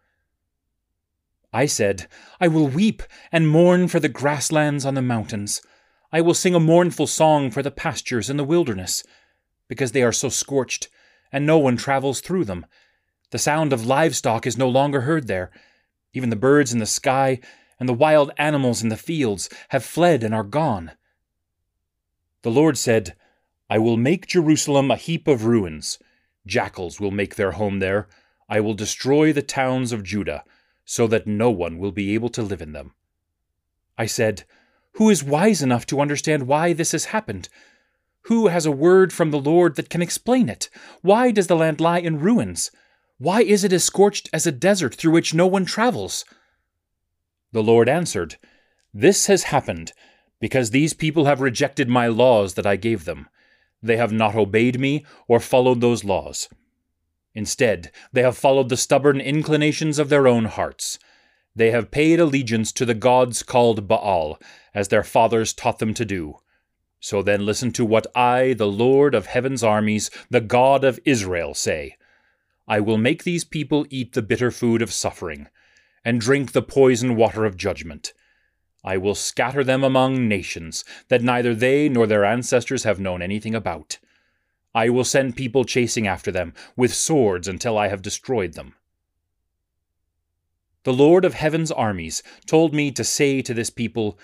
I 1.53 1.65
said, 1.65 2.07
I 2.41 2.49
will 2.49 2.67
weep 2.67 3.03
and 3.31 3.47
mourn 3.47 3.87
for 3.87 4.01
the 4.01 4.09
grasslands 4.09 4.85
on 4.85 4.95
the 4.95 5.01
mountains. 5.01 5.61
I 6.11 6.19
will 6.19 6.33
sing 6.33 6.55
a 6.55 6.59
mournful 6.59 7.07
song 7.07 7.51
for 7.51 7.63
the 7.63 7.71
pastures 7.71 8.29
in 8.29 8.35
the 8.35 8.43
wilderness, 8.43 9.05
because 9.67 9.91
they 9.91 10.03
are 10.03 10.11
so 10.11 10.29
scorched, 10.29 10.89
and 11.31 11.45
no 11.45 11.57
one 11.57 11.77
travels 11.77 12.21
through 12.21 12.45
them. 12.45 12.65
The 13.31 13.37
sound 13.37 13.73
of 13.73 13.85
livestock 13.85 14.47
is 14.47 14.57
no 14.57 14.69
longer 14.69 15.01
heard 15.01 15.27
there. 15.27 15.51
Even 16.13 16.29
the 16.29 16.35
birds 16.35 16.71
in 16.71 16.79
the 16.79 16.85
sky 16.85 17.39
and 17.79 17.87
the 17.87 17.93
wild 17.93 18.31
animals 18.37 18.81
in 18.81 18.89
the 18.89 18.97
fields 18.97 19.49
have 19.69 19.83
fled 19.83 20.23
and 20.23 20.33
are 20.33 20.43
gone. 20.43 20.91
The 22.43 22.51
Lord 22.51 22.77
said, 22.77 23.15
I 23.69 23.77
will 23.77 23.97
make 23.97 24.27
Jerusalem 24.27 24.89
a 24.89 24.95
heap 24.95 25.27
of 25.27 25.45
ruins. 25.45 25.99
Jackals 26.45 26.99
will 26.99 27.11
make 27.11 27.35
their 27.35 27.51
home 27.51 27.79
there. 27.79 28.07
I 28.47 28.61
will 28.61 28.73
destroy 28.73 29.33
the 29.33 29.41
towns 29.41 29.91
of 29.91 30.03
Judah 30.03 30.45
so 30.85 31.05
that 31.07 31.27
no 31.27 31.51
one 31.51 31.77
will 31.77 31.91
be 31.91 32.13
able 32.13 32.29
to 32.29 32.41
live 32.41 32.61
in 32.61 32.71
them. 32.71 32.93
I 33.97 34.05
said, 34.05 34.43
Who 34.93 35.09
is 35.09 35.23
wise 35.23 35.61
enough 35.61 35.85
to 35.87 35.99
understand 35.99 36.47
why 36.47 36.71
this 36.71 36.93
has 36.93 37.05
happened? 37.05 37.49
Who 38.27 38.47
has 38.47 38.65
a 38.65 38.71
word 38.71 39.13
from 39.13 39.31
the 39.31 39.39
Lord 39.39 39.75
that 39.77 39.89
can 39.89 40.01
explain 40.01 40.49
it? 40.49 40.69
Why 41.01 41.31
does 41.31 41.47
the 41.47 41.55
land 41.55 41.79
lie 41.79 41.99
in 41.99 42.19
ruins? 42.19 42.71
Why 43.19 43.41
is 43.41 43.63
it 43.63 43.71
as 43.71 43.85
scorched 43.85 44.29
as 44.33 44.45
a 44.45 44.51
desert 44.51 44.95
through 44.95 45.13
which 45.13 45.33
no 45.33 45.47
one 45.47 45.63
travels? 45.63 46.25
The 47.53 47.63
Lord 47.63 47.87
answered, 47.87 48.35
This 48.93 49.27
has 49.27 49.43
happened 49.43 49.93
because 50.41 50.71
these 50.71 50.93
people 50.93 51.23
have 51.23 51.39
rejected 51.39 51.87
my 51.87 52.07
laws 52.07 52.55
that 52.55 52.65
I 52.65 52.75
gave 52.75 53.05
them. 53.05 53.29
They 53.81 53.95
have 53.95 54.11
not 54.11 54.35
obeyed 54.35 54.77
me 54.77 55.05
or 55.29 55.39
followed 55.39 55.79
those 55.79 56.03
laws. 56.03 56.49
Instead, 57.33 57.93
they 58.11 58.23
have 58.23 58.37
followed 58.37 58.67
the 58.67 58.75
stubborn 58.75 59.21
inclinations 59.21 59.99
of 59.99 60.09
their 60.09 60.27
own 60.27 60.45
hearts. 60.45 60.99
They 61.55 61.71
have 61.71 61.91
paid 61.91 62.19
allegiance 62.19 62.73
to 62.73 62.85
the 62.85 62.93
gods 62.93 63.41
called 63.41 63.87
Baal, 63.87 64.37
as 64.75 64.89
their 64.89 65.03
fathers 65.03 65.53
taught 65.53 65.79
them 65.79 65.93
to 65.93 66.03
do. 66.03 66.39
So 66.99 67.21
then 67.21 67.45
listen 67.45 67.71
to 67.73 67.85
what 67.85 68.07
I, 68.15 68.53
the 68.53 68.67
Lord 68.67 69.13
of 69.13 69.27
heaven's 69.27 69.63
armies, 69.63 70.09
the 70.29 70.41
God 70.41 70.83
of 70.83 70.99
Israel, 71.05 71.53
say. 71.53 71.95
I 72.67 72.79
will 72.79 72.97
make 72.97 73.23
these 73.23 73.43
people 73.43 73.85
eat 73.89 74.13
the 74.13 74.21
bitter 74.21 74.51
food 74.51 74.81
of 74.81 74.91
suffering, 74.91 75.47
and 76.03 76.19
drink 76.19 76.51
the 76.51 76.61
poison 76.61 77.15
water 77.15 77.45
of 77.45 77.57
judgment. 77.57 78.13
I 78.83 78.97
will 78.97 79.15
scatter 79.15 79.63
them 79.63 79.83
among 79.83 80.27
nations 80.27 80.85
that 81.09 81.21
neither 81.21 81.53
they 81.53 81.89
nor 81.89 82.07
their 82.07 82.25
ancestors 82.25 82.83
have 82.83 82.99
known 82.99 83.21
anything 83.21 83.53
about. 83.53 83.99
I 84.73 84.89
will 84.89 85.03
send 85.03 85.35
people 85.35 85.65
chasing 85.65 86.07
after 86.07 86.31
them 86.31 86.53
with 86.75 86.93
swords 86.93 87.47
until 87.47 87.77
I 87.77 87.87
have 87.87 88.01
destroyed 88.01 88.53
them. 88.53 88.75
The 90.83 90.93
Lord 90.93 91.25
of 91.25 91.33
heaven's 91.33 91.71
armies 91.71 92.23
told 92.45 92.73
me 92.73 92.91
to 92.91 93.03
say 93.03 93.41
to 93.41 93.53
this 93.53 93.69
people, 93.69 94.17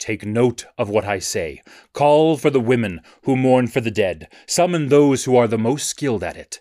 Take 0.00 0.26
note 0.26 0.66
of 0.76 0.88
what 0.88 1.04
I 1.04 1.20
say. 1.20 1.62
Call 1.92 2.36
for 2.36 2.50
the 2.50 2.58
women 2.58 3.00
who 3.22 3.36
mourn 3.36 3.68
for 3.68 3.80
the 3.80 3.92
dead. 3.92 4.26
Summon 4.46 4.88
those 4.88 5.24
who 5.24 5.36
are 5.36 5.46
the 5.46 5.56
most 5.56 5.88
skilled 5.88 6.24
at 6.24 6.36
it. 6.36 6.60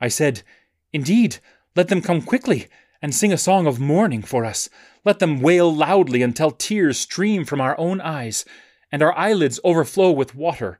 I 0.00 0.06
said, 0.06 0.42
Indeed, 0.92 1.38
let 1.74 1.88
them 1.88 2.00
come 2.00 2.22
quickly 2.22 2.68
and 3.02 3.12
sing 3.12 3.32
a 3.32 3.36
song 3.36 3.66
of 3.66 3.80
mourning 3.80 4.22
for 4.22 4.44
us. 4.44 4.68
Let 5.04 5.18
them 5.18 5.40
wail 5.40 5.74
loudly 5.74 6.22
until 6.22 6.52
tears 6.52 7.00
stream 7.00 7.44
from 7.44 7.60
our 7.60 7.76
own 7.80 8.00
eyes, 8.00 8.44
and 8.92 9.02
our 9.02 9.16
eyelids 9.18 9.58
overflow 9.64 10.12
with 10.12 10.36
water 10.36 10.78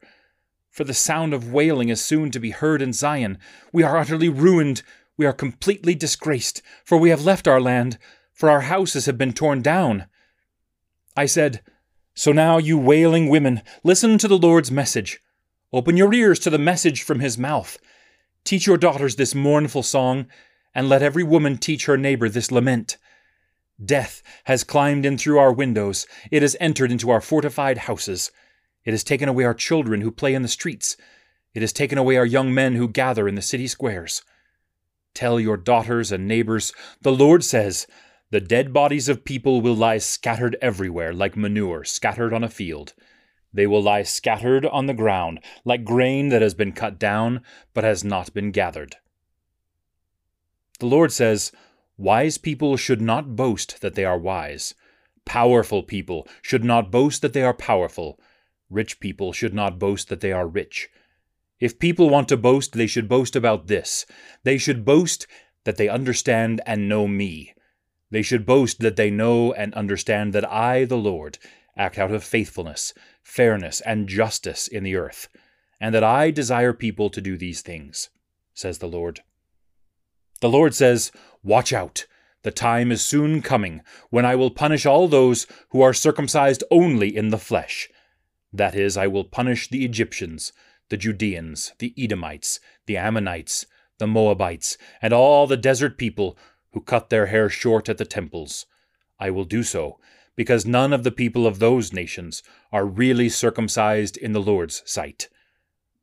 for 0.78 0.84
the 0.84 0.94
sound 0.94 1.34
of 1.34 1.52
wailing 1.52 1.88
is 1.88 2.04
soon 2.04 2.30
to 2.30 2.38
be 2.38 2.52
heard 2.52 2.80
in 2.80 2.92
Zion. 2.92 3.36
We 3.72 3.82
are 3.82 3.96
utterly 3.96 4.28
ruined. 4.28 4.84
We 5.16 5.26
are 5.26 5.32
completely 5.32 5.96
disgraced, 5.96 6.62
for 6.84 6.96
we 6.96 7.10
have 7.10 7.24
left 7.24 7.48
our 7.48 7.60
land, 7.60 7.98
for 8.32 8.48
our 8.48 8.60
houses 8.60 9.06
have 9.06 9.18
been 9.18 9.32
torn 9.32 9.60
down. 9.60 10.06
I 11.18 11.26
said, 11.26 11.62
So 12.14 12.30
now, 12.30 12.58
you 12.58 12.78
wailing 12.78 13.28
women, 13.28 13.62
listen 13.82 14.18
to 14.18 14.28
the 14.28 14.38
Lord's 14.38 14.70
message. 14.70 15.18
Open 15.72 15.96
your 15.96 16.14
ears 16.14 16.38
to 16.38 16.48
the 16.48 16.58
message 16.58 17.02
from 17.02 17.18
his 17.18 17.36
mouth. 17.36 17.76
Teach 18.44 18.68
your 18.68 18.76
daughters 18.76 19.16
this 19.16 19.34
mournful 19.34 19.82
song, 19.82 20.28
and 20.76 20.88
let 20.88 21.02
every 21.02 21.24
woman 21.24 21.58
teach 21.58 21.86
her 21.86 21.96
neighbor 21.96 22.28
this 22.28 22.52
lament. 22.52 22.98
Death 23.84 24.22
has 24.44 24.62
climbed 24.62 25.04
in 25.04 25.18
through 25.18 25.40
our 25.40 25.52
windows, 25.52 26.06
it 26.30 26.42
has 26.42 26.56
entered 26.60 26.92
into 26.92 27.10
our 27.10 27.20
fortified 27.20 27.78
houses. 27.78 28.30
It 28.84 28.92
has 28.92 29.02
taken 29.02 29.28
away 29.28 29.42
our 29.42 29.54
children 29.54 30.02
who 30.02 30.12
play 30.12 30.34
in 30.34 30.42
the 30.42 30.48
streets. 30.48 30.96
It 31.52 31.62
has 31.62 31.72
taken 31.72 31.98
away 31.98 32.16
our 32.16 32.26
young 32.26 32.54
men 32.54 32.76
who 32.76 32.86
gather 32.86 33.26
in 33.26 33.34
the 33.34 33.42
city 33.42 33.66
squares. 33.66 34.22
Tell 35.14 35.40
your 35.40 35.56
daughters 35.56 36.12
and 36.12 36.28
neighbors, 36.28 36.72
the 37.02 37.10
Lord 37.10 37.42
says, 37.42 37.88
the 38.30 38.40
dead 38.40 38.72
bodies 38.72 39.08
of 39.08 39.24
people 39.24 39.60
will 39.60 39.74
lie 39.74 39.98
scattered 39.98 40.56
everywhere 40.60 41.12
like 41.14 41.36
manure 41.36 41.84
scattered 41.84 42.34
on 42.34 42.44
a 42.44 42.48
field. 42.48 42.92
They 43.52 43.66
will 43.66 43.82
lie 43.82 44.02
scattered 44.02 44.66
on 44.66 44.86
the 44.86 44.94
ground 44.94 45.40
like 45.64 45.84
grain 45.84 46.28
that 46.28 46.42
has 46.42 46.54
been 46.54 46.72
cut 46.72 46.98
down 46.98 47.42
but 47.72 47.84
has 47.84 48.04
not 48.04 48.34
been 48.34 48.50
gathered. 48.50 48.96
The 50.78 50.86
Lord 50.86 51.10
says, 51.10 51.52
Wise 51.96 52.38
people 52.38 52.76
should 52.76 53.00
not 53.00 53.34
boast 53.34 53.80
that 53.80 53.94
they 53.94 54.04
are 54.04 54.18
wise. 54.18 54.74
Powerful 55.24 55.82
people 55.82 56.28
should 56.42 56.64
not 56.64 56.90
boast 56.90 57.22
that 57.22 57.32
they 57.32 57.42
are 57.42 57.54
powerful. 57.54 58.20
Rich 58.70 59.00
people 59.00 59.32
should 59.32 59.54
not 59.54 59.78
boast 59.78 60.08
that 60.08 60.20
they 60.20 60.32
are 60.32 60.46
rich. 60.46 60.88
If 61.58 61.78
people 61.78 62.08
want 62.08 62.28
to 62.28 62.36
boast, 62.36 62.74
they 62.74 62.86
should 62.86 63.08
boast 63.08 63.34
about 63.34 63.66
this. 63.66 64.06
They 64.44 64.58
should 64.58 64.84
boast 64.84 65.26
that 65.64 65.76
they 65.76 65.88
understand 65.88 66.60
and 66.64 66.88
know 66.88 67.08
me. 67.08 67.54
They 68.10 68.22
should 68.22 68.46
boast 68.46 68.80
that 68.80 68.96
they 68.96 69.10
know 69.10 69.52
and 69.52 69.74
understand 69.74 70.32
that 70.32 70.50
I, 70.50 70.84
the 70.84 70.96
Lord, 70.96 71.38
act 71.76 71.98
out 71.98 72.10
of 72.10 72.24
faithfulness, 72.24 72.94
fairness, 73.22 73.80
and 73.82 74.08
justice 74.08 74.66
in 74.66 74.82
the 74.82 74.96
earth, 74.96 75.28
and 75.80 75.94
that 75.94 76.04
I 76.04 76.30
desire 76.30 76.72
people 76.72 77.10
to 77.10 77.20
do 77.20 77.36
these 77.36 77.60
things, 77.60 78.08
says 78.54 78.78
the 78.78 78.88
Lord. 78.88 79.20
The 80.40 80.48
Lord 80.48 80.74
says, 80.74 81.12
Watch 81.42 81.72
out! 81.72 82.06
The 82.42 82.50
time 82.50 82.92
is 82.92 83.04
soon 83.04 83.42
coming 83.42 83.82
when 84.10 84.24
I 84.24 84.36
will 84.36 84.50
punish 84.50 84.86
all 84.86 85.08
those 85.08 85.46
who 85.70 85.82
are 85.82 85.92
circumcised 85.92 86.62
only 86.70 87.14
in 87.14 87.30
the 87.30 87.38
flesh 87.38 87.90
that 88.52 88.74
is, 88.74 88.96
I 88.96 89.06
will 89.06 89.24
punish 89.24 89.68
the 89.68 89.84
Egyptians, 89.84 90.52
the 90.88 90.96
Judeans, 90.96 91.72
the 91.78 91.94
Edomites, 91.98 92.60
the 92.86 92.96
Ammonites, 92.96 93.66
the 93.98 94.06
Moabites, 94.06 94.78
and 95.02 95.12
all 95.12 95.46
the 95.46 95.56
desert 95.56 95.98
people 95.98 96.38
who 96.72 96.80
cut 96.80 97.10
their 97.10 97.26
hair 97.26 97.48
short 97.48 97.88
at 97.88 97.98
the 97.98 98.04
temples. 98.04 98.66
I 99.18 99.30
will 99.30 99.44
do 99.44 99.62
so, 99.62 99.98
because 100.36 100.64
none 100.64 100.92
of 100.92 101.02
the 101.02 101.10
people 101.10 101.46
of 101.46 101.58
those 101.58 101.92
nations 101.92 102.42
are 102.72 102.86
really 102.86 103.28
circumcised 103.28 104.16
in 104.16 104.32
the 104.32 104.40
Lord's 104.40 104.82
sight. 104.84 105.28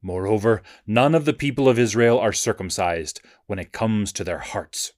Moreover, 0.01 0.61
none 0.85 1.15
of 1.15 1.25
the 1.25 1.33
people 1.33 1.69
of 1.69 1.79
Israel 1.79 2.19
are 2.19 2.33
circumcised 2.33 3.21
when 3.47 3.59
it 3.59 3.71
comes 3.71 4.11
to 4.13 4.23
their 4.23 4.39
hearts. 4.39 4.93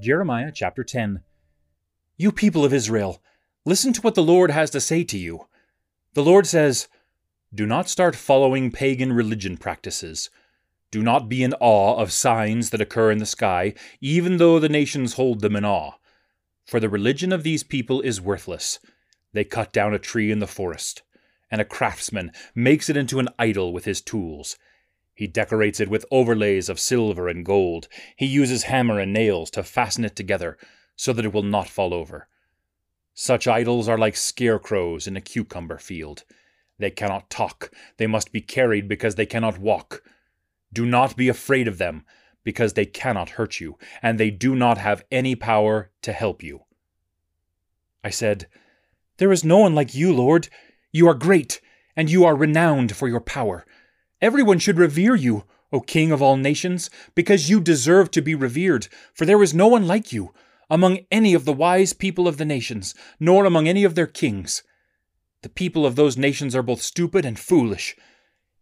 Jeremiah 0.00 0.52
chapter 0.54 0.84
10. 0.84 1.22
You 2.16 2.30
people 2.30 2.64
of 2.64 2.72
Israel, 2.72 3.20
listen 3.66 3.92
to 3.92 4.00
what 4.00 4.14
the 4.14 4.22
Lord 4.22 4.52
has 4.52 4.70
to 4.70 4.80
say 4.80 5.04
to 5.04 5.18
you. 5.18 5.46
The 6.14 6.22
Lord 6.22 6.46
says, 6.46 6.88
Do 7.52 7.66
not 7.66 7.90
start 7.90 8.16
following 8.16 8.70
pagan 8.70 9.12
religion 9.12 9.56
practices. 9.58 10.30
Do 10.92 11.02
not 11.02 11.28
be 11.28 11.42
in 11.42 11.52
awe 11.60 11.96
of 11.96 12.12
signs 12.12 12.70
that 12.70 12.80
occur 12.80 13.10
in 13.10 13.18
the 13.18 13.26
sky, 13.26 13.74
even 14.00 14.36
though 14.36 14.60
the 14.60 14.68
nations 14.68 15.14
hold 15.14 15.40
them 15.40 15.56
in 15.56 15.64
awe. 15.64 15.94
For 16.64 16.78
the 16.78 16.88
religion 16.88 17.32
of 17.32 17.42
these 17.42 17.64
people 17.64 18.00
is 18.00 18.20
worthless. 18.20 18.78
They 19.32 19.44
cut 19.44 19.72
down 19.72 19.92
a 19.92 19.98
tree 19.98 20.30
in 20.30 20.38
the 20.38 20.46
forest, 20.46 21.02
and 21.50 21.60
a 21.60 21.64
craftsman 21.64 22.30
makes 22.54 22.88
it 22.88 22.96
into 22.96 23.18
an 23.18 23.28
idol 23.36 23.72
with 23.72 23.84
his 23.84 24.00
tools. 24.00 24.56
He 25.12 25.26
decorates 25.26 25.80
it 25.80 25.88
with 25.88 26.06
overlays 26.12 26.68
of 26.68 26.78
silver 26.78 27.28
and 27.28 27.44
gold. 27.44 27.88
He 28.16 28.26
uses 28.26 28.64
hammer 28.64 29.00
and 29.00 29.12
nails 29.12 29.50
to 29.50 29.64
fasten 29.64 30.04
it 30.04 30.14
together 30.14 30.56
so 30.94 31.12
that 31.12 31.24
it 31.24 31.32
will 31.32 31.42
not 31.42 31.68
fall 31.68 31.92
over. 31.92 32.28
Such 33.18 33.48
idols 33.48 33.88
are 33.88 33.96
like 33.96 34.14
scarecrows 34.14 35.06
in 35.06 35.16
a 35.16 35.22
cucumber 35.22 35.78
field. 35.78 36.24
They 36.78 36.90
cannot 36.90 37.30
talk, 37.30 37.70
they 37.96 38.06
must 38.06 38.30
be 38.30 38.42
carried 38.42 38.88
because 38.88 39.14
they 39.14 39.24
cannot 39.24 39.58
walk. 39.58 40.02
Do 40.70 40.84
not 40.84 41.16
be 41.16 41.30
afraid 41.30 41.66
of 41.66 41.78
them, 41.78 42.04
because 42.44 42.74
they 42.74 42.84
cannot 42.84 43.30
hurt 43.30 43.58
you, 43.58 43.78
and 44.02 44.20
they 44.20 44.30
do 44.30 44.54
not 44.54 44.76
have 44.76 45.02
any 45.10 45.34
power 45.34 45.90
to 46.02 46.12
help 46.12 46.42
you. 46.42 46.64
I 48.04 48.10
said, 48.10 48.48
There 49.16 49.32
is 49.32 49.42
no 49.42 49.60
one 49.60 49.74
like 49.74 49.94
you, 49.94 50.12
Lord. 50.12 50.50
You 50.92 51.08
are 51.08 51.14
great, 51.14 51.62
and 51.96 52.10
you 52.10 52.26
are 52.26 52.36
renowned 52.36 52.94
for 52.94 53.08
your 53.08 53.20
power. 53.20 53.64
Everyone 54.20 54.58
should 54.58 54.76
revere 54.76 55.14
you, 55.14 55.44
O 55.72 55.80
King 55.80 56.12
of 56.12 56.20
all 56.20 56.36
nations, 56.36 56.90
because 57.14 57.48
you 57.48 57.62
deserve 57.62 58.10
to 58.10 58.20
be 58.20 58.34
revered, 58.34 58.88
for 59.14 59.24
there 59.24 59.42
is 59.42 59.54
no 59.54 59.68
one 59.68 59.86
like 59.86 60.12
you 60.12 60.34
among 60.68 61.00
any 61.10 61.34
of 61.34 61.44
the 61.44 61.52
wise 61.52 61.92
people 61.92 62.26
of 62.26 62.36
the 62.36 62.44
nations, 62.44 62.94
nor 63.20 63.44
among 63.44 63.68
any 63.68 63.84
of 63.84 63.94
their 63.94 64.06
kings. 64.06 64.62
The 65.42 65.48
people 65.48 65.86
of 65.86 65.96
those 65.96 66.16
nations 66.16 66.56
are 66.56 66.62
both 66.62 66.82
stupid 66.82 67.24
and 67.24 67.38
foolish. 67.38 67.94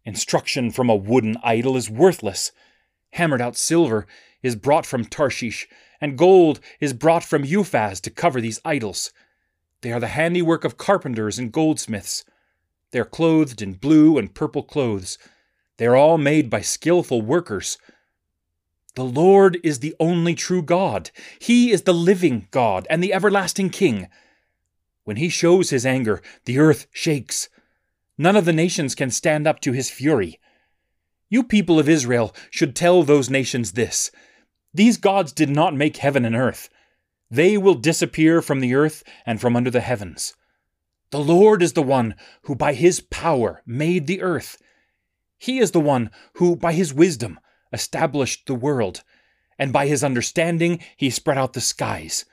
Instruction 0.04 0.70
from 0.70 0.90
a 0.90 0.96
wooden 0.96 1.36
idol 1.42 1.76
is 1.76 1.88
worthless. 1.88 2.52
Hammered 3.12 3.40
out 3.40 3.56
silver 3.56 4.06
is 4.42 4.56
brought 4.56 4.84
from 4.84 5.04
Tarshish, 5.04 5.66
and 6.00 6.18
gold 6.18 6.60
is 6.80 6.92
brought 6.92 7.24
from 7.24 7.44
Uphaz 7.44 8.00
to 8.02 8.10
cover 8.10 8.40
these 8.40 8.60
idols. 8.64 9.12
They 9.80 9.92
are 9.92 10.00
the 10.00 10.08
handiwork 10.08 10.64
of 10.64 10.76
carpenters 10.76 11.38
and 11.38 11.52
goldsmiths. 11.52 12.24
They 12.90 12.98
are 12.98 13.04
clothed 13.04 13.62
in 13.62 13.74
blue 13.74 14.18
and 14.18 14.34
purple 14.34 14.62
clothes. 14.62 15.16
They 15.78 15.86
are 15.86 15.96
all 15.96 16.18
made 16.18 16.50
by 16.50 16.60
skilful 16.60 17.22
workers. 17.22 17.78
The 18.94 19.04
Lord 19.04 19.58
is 19.64 19.80
the 19.80 19.96
only 19.98 20.36
true 20.36 20.62
God. 20.62 21.10
He 21.40 21.72
is 21.72 21.82
the 21.82 21.92
living 21.92 22.46
God 22.52 22.86
and 22.88 23.02
the 23.02 23.12
everlasting 23.12 23.70
King. 23.70 24.08
When 25.02 25.16
he 25.16 25.28
shows 25.28 25.70
his 25.70 25.84
anger, 25.84 26.22
the 26.44 26.58
earth 26.58 26.86
shakes. 26.92 27.48
None 28.16 28.36
of 28.36 28.44
the 28.44 28.52
nations 28.52 28.94
can 28.94 29.10
stand 29.10 29.48
up 29.48 29.60
to 29.60 29.72
his 29.72 29.90
fury. 29.90 30.38
You 31.28 31.42
people 31.42 31.80
of 31.80 31.88
Israel 31.88 32.34
should 32.50 32.76
tell 32.76 33.02
those 33.02 33.28
nations 33.28 33.72
this 33.72 34.12
These 34.72 34.96
gods 34.96 35.32
did 35.32 35.50
not 35.50 35.74
make 35.74 35.96
heaven 35.96 36.24
and 36.24 36.36
earth. 36.36 36.68
They 37.28 37.58
will 37.58 37.74
disappear 37.74 38.40
from 38.40 38.60
the 38.60 38.74
earth 38.74 39.02
and 39.26 39.40
from 39.40 39.56
under 39.56 39.70
the 39.70 39.80
heavens. 39.80 40.36
The 41.10 41.18
Lord 41.18 41.62
is 41.64 41.72
the 41.72 41.82
one 41.82 42.14
who 42.42 42.54
by 42.54 42.74
his 42.74 43.00
power 43.00 43.60
made 43.66 44.06
the 44.06 44.22
earth. 44.22 44.62
He 45.36 45.58
is 45.58 45.72
the 45.72 45.80
one 45.80 46.12
who 46.34 46.54
by 46.54 46.72
his 46.72 46.94
wisdom 46.94 47.40
established 47.74 48.46
the 48.46 48.54
world, 48.54 49.02
and 49.58 49.72
by 49.72 49.86
his 49.86 50.02
understanding 50.02 50.80
he 50.96 51.10
spread 51.10 51.36
out 51.36 51.52
the 51.52 51.60
skies. 51.60 52.24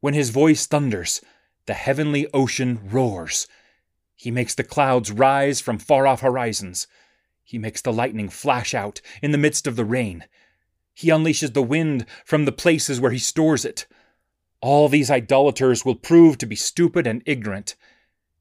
When 0.00 0.14
his 0.14 0.30
voice 0.30 0.66
thunders, 0.66 1.20
the 1.66 1.74
heavenly 1.74 2.26
ocean 2.32 2.80
roars. 2.90 3.46
He 4.14 4.30
makes 4.30 4.54
the 4.54 4.64
clouds 4.64 5.10
rise 5.10 5.60
from 5.60 5.78
far 5.78 6.06
off 6.06 6.20
horizons. 6.20 6.86
He 7.44 7.58
makes 7.58 7.82
the 7.82 7.92
lightning 7.92 8.28
flash 8.28 8.72
out 8.72 9.00
in 9.20 9.32
the 9.32 9.38
midst 9.38 9.66
of 9.66 9.76
the 9.76 9.84
rain. 9.84 10.24
He 10.94 11.08
unleashes 11.08 11.52
the 11.52 11.62
wind 11.62 12.06
from 12.24 12.44
the 12.44 12.52
places 12.52 13.00
where 13.00 13.12
he 13.12 13.18
stores 13.18 13.64
it. 13.64 13.86
All 14.60 14.88
these 14.88 15.10
idolaters 15.10 15.84
will 15.84 15.94
prove 15.94 16.38
to 16.38 16.46
be 16.46 16.56
stupid 16.56 17.06
and 17.06 17.22
ignorant. 17.26 17.76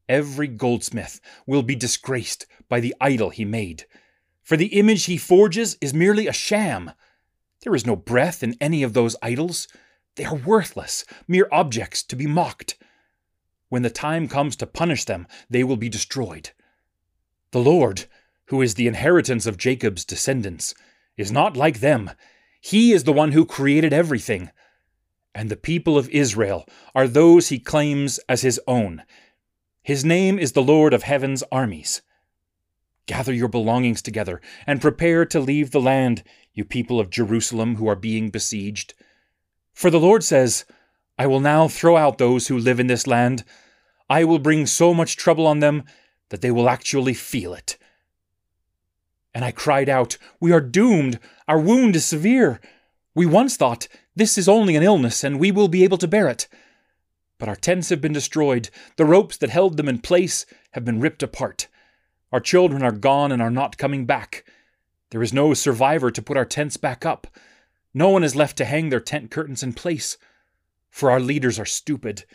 Every 0.07 0.47
goldsmith 0.47 1.19
will 1.45 1.63
be 1.63 1.75
disgraced 1.75 2.45
by 2.69 2.79
the 2.79 2.95
idol 3.01 3.29
he 3.29 3.45
made 3.45 3.85
for 4.47 4.55
the 4.55 4.67
image 4.67 5.03
he 5.03 5.17
forges 5.17 5.77
is 5.81 5.93
merely 5.93 6.25
a 6.25 6.31
sham. 6.31 6.93
There 7.63 7.75
is 7.75 7.85
no 7.85 7.97
breath 7.97 8.41
in 8.41 8.55
any 8.61 8.81
of 8.81 8.93
those 8.93 9.17
idols. 9.21 9.67
They 10.15 10.23
are 10.23 10.35
worthless, 10.35 11.03
mere 11.27 11.49
objects 11.51 12.01
to 12.03 12.15
be 12.15 12.27
mocked. 12.27 12.77
When 13.67 13.81
the 13.81 13.89
time 13.89 14.29
comes 14.29 14.55
to 14.55 14.65
punish 14.65 15.03
them, 15.03 15.27
they 15.49 15.65
will 15.65 15.75
be 15.75 15.89
destroyed. 15.89 16.51
The 17.51 17.59
Lord, 17.59 18.05
who 18.45 18.61
is 18.61 18.75
the 18.75 18.87
inheritance 18.87 19.45
of 19.45 19.57
Jacob's 19.57 20.05
descendants, 20.05 20.73
is 21.17 21.29
not 21.29 21.57
like 21.57 21.81
them. 21.81 22.11
He 22.61 22.93
is 22.93 23.03
the 23.03 23.11
one 23.11 23.33
who 23.33 23.45
created 23.45 23.91
everything. 23.91 24.51
And 25.35 25.51
the 25.51 25.57
people 25.57 25.97
of 25.97 26.07
Israel 26.11 26.65
are 26.95 27.09
those 27.09 27.49
he 27.49 27.59
claims 27.59 28.17
as 28.29 28.43
his 28.43 28.61
own. 28.65 29.03
His 29.81 30.05
name 30.05 30.39
is 30.39 30.53
the 30.53 30.63
Lord 30.63 30.93
of 30.93 31.03
heaven's 31.03 31.43
armies. 31.51 32.01
Gather 33.07 33.33
your 33.33 33.47
belongings 33.47 34.01
together 34.01 34.41
and 34.67 34.81
prepare 34.81 35.25
to 35.25 35.39
leave 35.39 35.71
the 35.71 35.81
land, 35.81 36.23
you 36.53 36.63
people 36.63 36.99
of 36.99 37.09
Jerusalem 37.09 37.77
who 37.77 37.87
are 37.87 37.95
being 37.95 38.29
besieged. 38.29 38.93
For 39.73 39.89
the 39.89 39.99
Lord 39.99 40.23
says, 40.23 40.65
I 41.17 41.25
will 41.25 41.39
now 41.39 41.67
throw 41.67 41.97
out 41.97 42.17
those 42.17 42.47
who 42.47 42.57
live 42.57 42.79
in 42.79 42.87
this 42.87 43.07
land. 43.07 43.43
I 44.09 44.23
will 44.23 44.39
bring 44.39 44.65
so 44.65 44.93
much 44.93 45.15
trouble 45.15 45.47
on 45.47 45.59
them 45.59 45.83
that 46.29 46.41
they 46.41 46.51
will 46.51 46.69
actually 46.69 47.13
feel 47.13 47.53
it. 47.53 47.77
And 49.33 49.45
I 49.45 49.51
cried 49.51 49.87
out, 49.87 50.17
We 50.39 50.51
are 50.51 50.61
doomed. 50.61 51.19
Our 51.47 51.59
wound 51.59 51.95
is 51.95 52.05
severe. 52.05 52.59
We 53.15 53.25
once 53.25 53.55
thought, 53.55 53.87
This 54.15 54.37
is 54.37 54.49
only 54.49 54.75
an 54.75 54.83
illness, 54.83 55.23
and 55.23 55.39
we 55.39 55.51
will 55.51 55.67
be 55.67 55.83
able 55.83 55.97
to 55.99 56.07
bear 56.07 56.27
it. 56.27 56.47
But 57.37 57.47
our 57.47 57.55
tents 57.55 57.89
have 57.89 58.01
been 58.01 58.13
destroyed. 58.13 58.69
The 58.97 59.05
ropes 59.05 59.37
that 59.37 59.49
held 59.49 59.77
them 59.77 59.87
in 59.87 59.99
place 59.99 60.45
have 60.71 60.83
been 60.83 60.99
ripped 60.99 61.23
apart. 61.23 61.67
Our 62.31 62.39
children 62.39 62.83
are 62.83 62.91
gone 62.91 63.31
and 63.31 63.41
are 63.41 63.51
not 63.51 63.77
coming 63.77 64.05
back. 64.05 64.43
There 65.11 65.23
is 65.23 65.33
no 65.33 65.53
survivor 65.53 66.11
to 66.11 66.21
put 66.21 66.37
our 66.37 66.45
tents 66.45 66.77
back 66.77 67.05
up. 67.05 67.27
No 67.93 68.09
one 68.09 68.23
is 68.23 68.35
left 68.35 68.57
to 68.57 68.65
hang 68.65 68.89
their 68.89 68.99
tent 68.99 69.31
curtains 69.31 69.63
in 69.63 69.73
place. 69.73 70.17
For 70.89 71.09
our 71.09 71.19
leaders 71.19 71.57
are 71.57 71.65
stupid. 71.65 72.25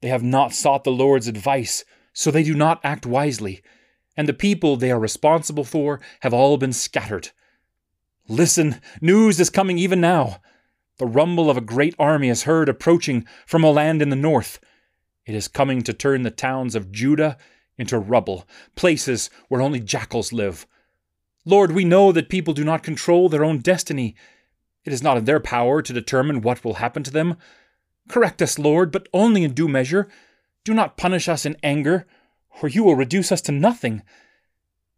They 0.00 0.08
have 0.08 0.22
not 0.22 0.52
sought 0.52 0.84
the 0.84 0.92
Lord's 0.92 1.26
advice, 1.26 1.84
so 2.12 2.30
they 2.30 2.42
do 2.42 2.54
not 2.54 2.80
act 2.84 3.06
wisely, 3.06 3.62
and 4.16 4.28
the 4.28 4.32
people 4.34 4.76
they 4.76 4.90
are 4.90 5.00
responsible 5.00 5.64
for 5.64 6.00
have 6.20 6.32
all 6.32 6.56
been 6.56 6.72
scattered. 6.72 7.30
Listen, 8.28 8.80
news 9.00 9.40
is 9.40 9.50
coming 9.50 9.78
even 9.78 10.00
now. 10.00 10.40
The 10.98 11.06
rumble 11.06 11.50
of 11.50 11.56
a 11.56 11.62
great 11.62 11.94
army 11.98 12.28
is 12.28 12.44
heard 12.44 12.68
approaching 12.68 13.26
from 13.46 13.64
a 13.64 13.70
land 13.70 14.00
in 14.00 14.10
the 14.10 14.16
north. 14.16 14.60
It 15.26 15.34
is 15.34 15.48
coming 15.48 15.82
to 15.82 15.92
turn 15.92 16.22
the 16.22 16.30
towns 16.30 16.74
of 16.74 16.92
Judah 16.92 17.36
into 17.78 17.98
rubble, 17.98 18.46
places 18.76 19.30
where 19.48 19.62
only 19.62 19.80
jackals 19.80 20.32
live. 20.32 20.66
Lord, 21.44 21.72
we 21.72 21.84
know 21.84 22.12
that 22.12 22.28
people 22.28 22.54
do 22.54 22.64
not 22.64 22.82
control 22.82 23.28
their 23.28 23.44
own 23.44 23.58
destiny. 23.58 24.14
It 24.84 24.92
is 24.92 25.02
not 25.02 25.16
in 25.16 25.24
their 25.24 25.40
power 25.40 25.82
to 25.82 25.92
determine 25.92 26.40
what 26.40 26.64
will 26.64 26.74
happen 26.74 27.02
to 27.02 27.10
them. 27.10 27.36
Correct 28.08 28.40
us, 28.40 28.58
Lord, 28.58 28.90
but 28.90 29.08
only 29.12 29.44
in 29.44 29.52
due 29.52 29.68
measure. 29.68 30.08
Do 30.64 30.72
not 30.72 30.96
punish 30.96 31.28
us 31.28 31.44
in 31.44 31.56
anger, 31.62 32.06
or 32.62 32.68
you 32.68 32.84
will 32.84 32.96
reduce 32.96 33.30
us 33.30 33.42
to 33.42 33.52
nothing. 33.52 34.02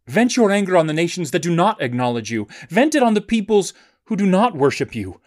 Vent 0.07 0.37
your 0.37 0.51
anger 0.51 0.77
on 0.77 0.87
the 0.87 0.93
nations 0.93 1.31
that 1.31 1.41
do 1.41 1.53
not 1.53 1.81
acknowledge 1.81 2.31
you. 2.31 2.47
Vent 2.69 2.95
it 2.95 3.03
on 3.03 3.13
the 3.13 3.21
peoples 3.21 3.73
who 4.05 4.15
do 4.15 4.25
not 4.25 4.55
worship 4.55 4.95
you. 4.95 5.19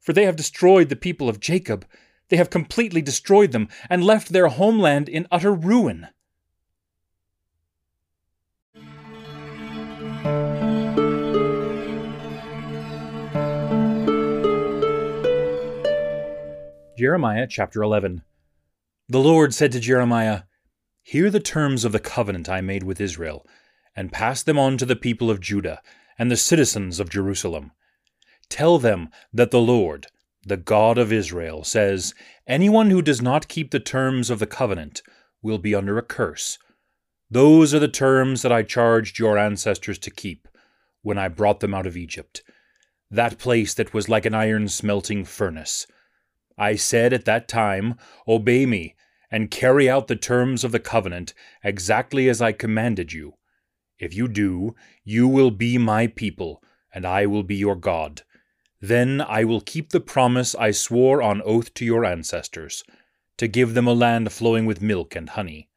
For 0.00 0.14
they 0.14 0.24
have 0.24 0.36
destroyed 0.36 0.88
the 0.88 0.96
people 0.96 1.28
of 1.28 1.40
Jacob. 1.40 1.86
They 2.28 2.38
have 2.38 2.48
completely 2.48 3.02
destroyed 3.02 3.52
them 3.52 3.68
and 3.90 4.02
left 4.02 4.30
their 4.32 4.48
homeland 4.48 5.10
in 5.10 5.26
utter 5.30 5.52
ruin. 5.52 6.08
Jeremiah 17.04 17.46
chapter 17.46 17.82
11. 17.82 18.22
The 19.10 19.18
Lord 19.18 19.52
said 19.52 19.72
to 19.72 19.78
Jeremiah, 19.78 20.44
Hear 21.02 21.28
the 21.28 21.38
terms 21.38 21.84
of 21.84 21.92
the 21.92 22.00
covenant 22.00 22.48
I 22.48 22.62
made 22.62 22.82
with 22.82 22.98
Israel, 22.98 23.46
and 23.94 24.10
pass 24.10 24.42
them 24.42 24.58
on 24.58 24.78
to 24.78 24.86
the 24.86 24.96
people 24.96 25.30
of 25.30 25.38
Judah 25.38 25.82
and 26.18 26.30
the 26.30 26.36
citizens 26.38 26.98
of 26.98 27.10
Jerusalem. 27.10 27.72
Tell 28.48 28.78
them 28.78 29.10
that 29.34 29.50
the 29.50 29.60
Lord, 29.60 30.06
the 30.46 30.56
God 30.56 30.96
of 30.96 31.12
Israel, 31.12 31.62
says, 31.62 32.14
Anyone 32.46 32.88
who 32.88 33.02
does 33.02 33.20
not 33.20 33.48
keep 33.48 33.70
the 33.70 33.80
terms 33.80 34.30
of 34.30 34.38
the 34.38 34.46
covenant 34.46 35.02
will 35.42 35.58
be 35.58 35.74
under 35.74 35.98
a 35.98 36.02
curse. 36.02 36.58
Those 37.30 37.74
are 37.74 37.80
the 37.80 37.86
terms 37.86 38.40
that 38.40 38.50
I 38.50 38.62
charged 38.62 39.18
your 39.18 39.36
ancestors 39.36 39.98
to 39.98 40.10
keep 40.10 40.48
when 41.02 41.18
I 41.18 41.28
brought 41.28 41.60
them 41.60 41.74
out 41.74 41.86
of 41.86 41.98
Egypt, 41.98 42.42
that 43.10 43.36
place 43.36 43.74
that 43.74 43.92
was 43.92 44.08
like 44.08 44.24
an 44.24 44.34
iron 44.34 44.68
smelting 44.68 45.26
furnace 45.26 45.86
I 46.56 46.76
said 46.76 47.12
at 47.12 47.24
that 47.24 47.48
time, 47.48 47.96
Obey 48.28 48.66
me, 48.66 48.94
and 49.30 49.50
carry 49.50 49.90
out 49.90 50.06
the 50.06 50.16
terms 50.16 50.64
of 50.64 50.72
the 50.72 50.80
covenant 50.80 51.34
exactly 51.62 52.28
as 52.28 52.40
I 52.40 52.52
commanded 52.52 53.12
you. 53.12 53.34
If 53.98 54.14
you 54.14 54.28
do, 54.28 54.74
you 55.02 55.26
will 55.26 55.50
be 55.50 55.78
my 55.78 56.06
people, 56.06 56.62
and 56.92 57.04
I 57.04 57.26
will 57.26 57.42
be 57.42 57.56
your 57.56 57.76
God. 57.76 58.22
Then 58.80 59.20
I 59.20 59.44
will 59.44 59.60
keep 59.60 59.90
the 59.90 60.00
promise 60.00 60.54
I 60.54 60.70
swore 60.70 61.22
on 61.22 61.42
oath 61.42 61.72
to 61.74 61.84
your 61.84 62.04
ancestors, 62.04 62.84
to 63.38 63.48
give 63.48 63.74
them 63.74 63.86
a 63.86 63.94
land 63.94 64.32
flowing 64.32 64.66
with 64.66 64.82
milk 64.82 65.16
and 65.16 65.30
honey. 65.30 65.68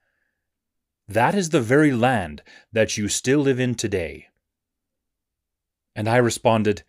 That 1.07 1.33
is 1.33 1.49
the 1.49 1.61
very 1.61 1.93
land 1.93 2.43
that 2.71 2.97
you 2.97 3.07
still 3.07 3.39
live 3.39 3.59
in 3.59 3.75
today. 3.75 4.27
And 5.95 6.09
I 6.09 6.17
responded, 6.17 6.83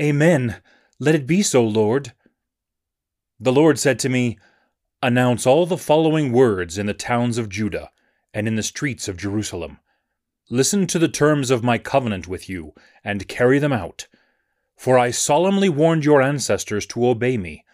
Amen. 0.00 0.60
Let 0.98 1.14
it 1.14 1.26
be 1.26 1.40
so, 1.42 1.64
Lord. 1.64 2.12
The 3.42 3.52
Lord 3.52 3.78
said 3.78 3.98
to 4.00 4.10
me, 4.10 4.38
Announce 5.02 5.46
all 5.46 5.64
the 5.64 5.78
following 5.78 6.30
words 6.30 6.76
in 6.76 6.84
the 6.84 6.92
towns 6.92 7.38
of 7.38 7.48
Judah 7.48 7.90
and 8.34 8.46
in 8.46 8.56
the 8.56 8.62
streets 8.62 9.08
of 9.08 9.16
Jerusalem. 9.16 9.78
Listen 10.50 10.86
to 10.88 10.98
the 10.98 11.08
terms 11.08 11.50
of 11.50 11.64
my 11.64 11.78
covenant 11.78 12.28
with 12.28 12.50
you, 12.50 12.74
and 13.02 13.26
carry 13.28 13.58
them 13.58 13.72
out. 13.72 14.08
For 14.76 14.98
I 14.98 15.10
solemnly 15.10 15.70
warned 15.70 16.04
your 16.04 16.20
ancestors 16.20 16.84
to 16.88 17.06
obey 17.06 17.38
me. 17.38 17.64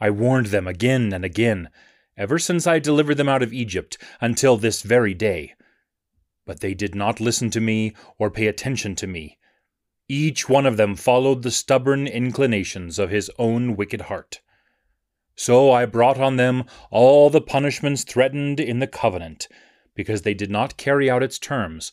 I 0.00 0.10
warned 0.10 0.46
them 0.46 0.68
again 0.68 1.12
and 1.12 1.24
again, 1.24 1.70
ever 2.16 2.38
since 2.38 2.68
I 2.68 2.78
delivered 2.78 3.16
them 3.16 3.28
out 3.28 3.42
of 3.42 3.52
Egypt, 3.52 3.98
until 4.20 4.56
this 4.56 4.82
very 4.82 5.12
day. 5.12 5.54
But 6.46 6.60
they 6.60 6.72
did 6.72 6.94
not 6.94 7.18
listen 7.18 7.50
to 7.50 7.60
me 7.60 7.94
or 8.16 8.30
pay 8.30 8.46
attention 8.46 8.94
to 8.94 9.08
me. 9.08 9.38
Each 10.06 10.48
one 10.48 10.66
of 10.66 10.76
them 10.76 10.94
followed 10.94 11.42
the 11.42 11.50
stubborn 11.50 12.06
inclinations 12.06 13.00
of 13.00 13.10
his 13.10 13.28
own 13.40 13.74
wicked 13.74 14.02
heart. 14.02 14.40
So 15.36 15.70
I 15.70 15.86
brought 15.86 16.18
on 16.18 16.36
them 16.36 16.64
all 16.90 17.30
the 17.30 17.40
punishments 17.40 18.04
threatened 18.04 18.60
in 18.60 18.78
the 18.78 18.86
covenant, 18.86 19.48
because 19.94 20.22
they 20.22 20.34
did 20.34 20.50
not 20.50 20.76
carry 20.76 21.10
out 21.10 21.22
its 21.22 21.38
terms, 21.38 21.92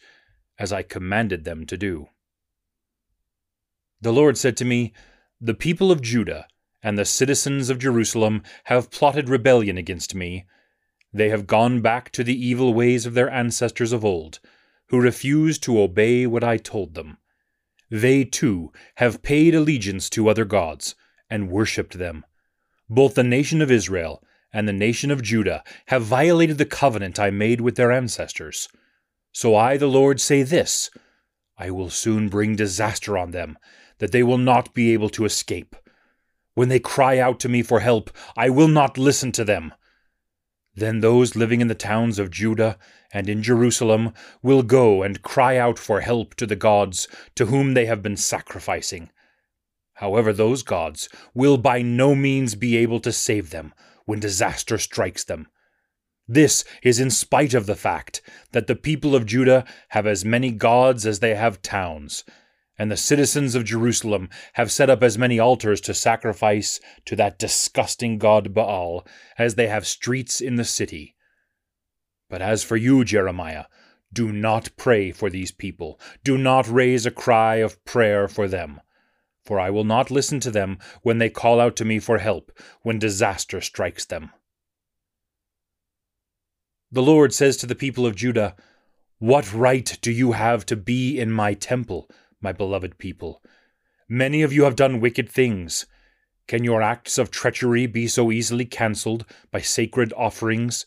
as 0.60 0.73
I 0.73 0.82
commanded 0.84 1.43
them 1.43 1.65
to 1.67 1.78
do. 1.78 2.10
The 4.02 4.13
Lord 4.13 4.38
said 4.38 4.58
to 4.58 4.65
me, 4.65 4.93
The 5.39 5.54
people 5.54 5.91
of 5.91 6.02
Judah 6.02 6.47
and 6.84 6.97
the 6.97 7.06
citizens 7.06 7.69
of 7.69 7.80
Jerusalem 7.80 8.43
have 8.65 8.91
plotted 8.91 9.30
rebellion 9.30 9.78
against 9.78 10.13
me. 10.13 10.45
They 11.12 11.30
have 11.30 11.47
gone 11.47 11.82
back 11.82 12.12
to 12.12 12.23
the 12.23 12.36
evil 12.36 12.73
ways 12.73 13.06
of 13.06 13.13
their 13.13 13.30
ancestors 13.30 13.91
of 13.91 14.06
old, 14.06 14.39
who 14.89 15.02
refused 15.02 15.63
to 15.63 15.82
obey 15.82 16.28
what 16.28 16.43
I 16.43 16.58
told 16.58 16.93
them. 16.93 17.17
They, 17.89 18.23
too, 18.23 18.71
have 18.95 19.23
paid 19.23 19.56
allegiance 19.56 20.10
to 20.12 20.30
other 20.30 20.45
gods, 20.45 20.95
and 21.30 21.50
worshipped 21.50 21.97
them. 21.97 22.26
Both 22.89 23.15
the 23.15 23.23
nation 23.23 23.62
of 23.62 23.71
Israel 23.71 24.23
and 24.54 24.67
the 24.67 24.73
nation 24.73 25.12
of 25.12 25.21
Judah 25.21 25.63
have 25.88 26.04
violated 26.04 26.58
the 26.58 26.65
covenant 26.65 27.19
I 27.19 27.30
made 27.30 27.62
with 27.62 27.76
their 27.76 27.91
ancestors. 27.91 28.69
So 29.34 29.56
I, 29.56 29.78
the 29.78 29.88
Lord, 29.88 30.21
say 30.21 30.43
this 30.43 30.89
I 31.58 31.69
will 31.69 31.89
soon 31.89 32.30
bring 32.30 32.56
disaster 32.56 33.17
on 33.17 33.32
them, 33.32 33.58
that 33.97 34.12
they 34.12 34.23
will 34.23 34.38
not 34.38 34.73
be 34.73 34.93
able 34.93 35.10
to 35.10 35.26
escape. 35.26 35.76
When 36.54 36.69
they 36.69 36.80
cry 36.80 37.19
out 37.19 37.39
to 37.41 37.50
me 37.50 37.62
for 37.62 37.82
help, 37.82 38.10
I 38.36 38.50
will 38.50 38.67
not 38.67 38.97
listen 38.97 39.32
to 39.34 39.43
them. 39.43 39.73
Then 40.73 41.02
those 41.02 41.36
living 41.36 41.60
in 41.62 41.67
the 41.67 41.76
towns 41.76 42.19
of 42.19 42.32
Judah 42.32 42.78
and 43.12 43.28
in 43.28 43.43
Jerusalem 43.43 44.13
will 44.41 44.63
go 44.63 45.04
and 45.04 45.21
cry 45.21 45.58
out 45.58 45.78
for 45.78 46.02
help 46.02 46.36
to 46.36 46.45
the 46.45 46.56
gods 46.56 47.08
to 47.36 47.47
whom 47.47 47.73
they 47.73 47.86
have 47.86 48.02
been 48.02 48.17
sacrificing. 48.17 49.10
However, 49.97 50.31
those 50.31 50.62
gods 50.62 51.10
will 51.33 51.57
by 51.57 51.81
no 51.81 52.13
means 52.13 52.53
be 52.53 52.77
able 52.77 52.99
to 52.99 53.12
save 53.12 53.49
them 53.49 53.73
when 54.05 54.19
disaster 54.19 54.77
strikes 54.77 55.23
them. 55.23 55.47
This 56.27 56.63
is 56.83 56.99
in 56.99 57.10
spite 57.10 57.55
of 57.55 57.65
the 57.65 57.75
fact 57.75 58.21
that 58.51 58.67
the 58.67 58.75
people 58.75 59.15
of 59.15 59.25
Judah 59.25 59.65
have 59.89 60.05
as 60.05 60.23
many 60.23 60.51
gods 60.51 61.07
as 61.07 61.19
they 61.19 61.33
have 61.33 61.63
towns, 61.63 62.23
and 62.77 62.91
the 62.91 62.97
citizens 62.97 63.55
of 63.55 63.65
Jerusalem 63.65 64.29
have 64.53 64.71
set 64.71 64.89
up 64.89 65.01
as 65.01 65.17
many 65.17 65.39
altars 65.39 65.81
to 65.81 65.95
sacrifice 65.95 66.79
to 67.05 67.15
that 67.15 67.39
disgusting 67.39 68.19
god 68.19 68.53
Baal 68.53 69.07
as 69.39 69.55
they 69.55 69.67
have 69.67 69.88
streets 69.88 70.41
in 70.41 70.57
the 70.57 70.65
city. 70.65 71.15
But 72.29 72.43
as 72.43 72.63
for 72.63 72.77
you, 72.77 73.03
Jeremiah, 73.03 73.65
do 74.13 74.31
not 74.31 74.69
pray 74.77 75.12
for 75.12 75.31
these 75.31 75.51
people, 75.51 75.99
do 76.23 76.38
not 76.38 76.69
raise 76.69 77.07
a 77.07 77.12
cry 77.12 77.55
of 77.55 77.83
prayer 77.83 78.27
for 78.27 78.47
them. 78.47 78.79
For 79.47 79.62
I 79.62 79.69
will 79.69 79.86
not 79.86 80.12
listen 80.12 80.41
to 80.41 80.51
them 80.51 80.77
when 81.03 81.19
they 81.19 81.29
call 81.29 81.62
out 81.62 81.77
to 81.77 81.86
me 81.86 81.99
for 81.99 82.17
help, 82.17 82.51
when 82.81 82.99
disaster 82.99 83.62
strikes 83.62 84.03
them. 84.03 84.31
The 86.91 87.01
Lord 87.01 87.33
says 87.33 87.55
to 87.57 87.65
the 87.65 87.73
people 87.73 88.05
of 88.05 88.17
Judah, 88.17 88.57
What 89.19 89.53
right 89.53 89.97
do 90.01 90.12
you 90.12 90.33
have 90.33 90.65
to 90.65 90.75
be 90.75 91.17
in 91.17 91.31
my 91.31 91.53
temple? 91.53 92.12
my 92.41 92.51
beloved 92.51 92.97
people. 92.97 93.41
Many 94.10 94.41
of 94.41 94.51
you 94.51 94.65
have 94.65 94.75
done 94.75 94.99
wicked 94.99 95.29
things. 95.29 95.86
Can 96.49 96.65
your 96.65 96.81
acts 96.81 97.17
of 97.17 97.31
treachery 97.31 97.86
be 97.88 98.05
so 98.10 98.33
easily 98.33 98.65
cancelled 98.65 99.25
by 99.49 99.62
sacred 99.62 100.12
offerings 100.17 100.86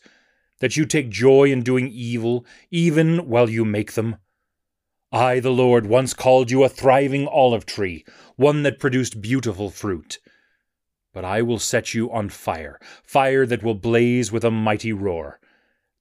that 0.59 0.77
you 0.77 0.85
take 0.85 1.09
joy 1.09 1.51
in 1.51 1.63
doing 1.63 1.87
evil 1.87 2.45
even 2.69 3.27
while 3.27 3.49
you 3.49 3.65
make 3.65 3.93
them? 3.93 4.17
I, 5.13 5.41
the 5.41 5.51
Lord, 5.51 5.85
once 5.85 6.13
called 6.13 6.51
you 6.51 6.63
a 6.63 6.69
thriving 6.69 7.27
olive 7.27 7.65
tree, 7.65 8.05
one 8.37 8.63
that 8.63 8.79
produced 8.79 9.21
beautiful 9.21 9.69
fruit. 9.69 10.19
But 11.13 11.25
I 11.25 11.41
will 11.41 11.59
set 11.59 11.93
you 11.93 12.09
on 12.11 12.29
fire, 12.29 12.79
fire 13.03 13.45
that 13.45 13.61
will 13.61 13.75
blaze 13.75 14.31
with 14.31 14.45
a 14.45 14.51
mighty 14.51 14.93
roar. 14.93 15.41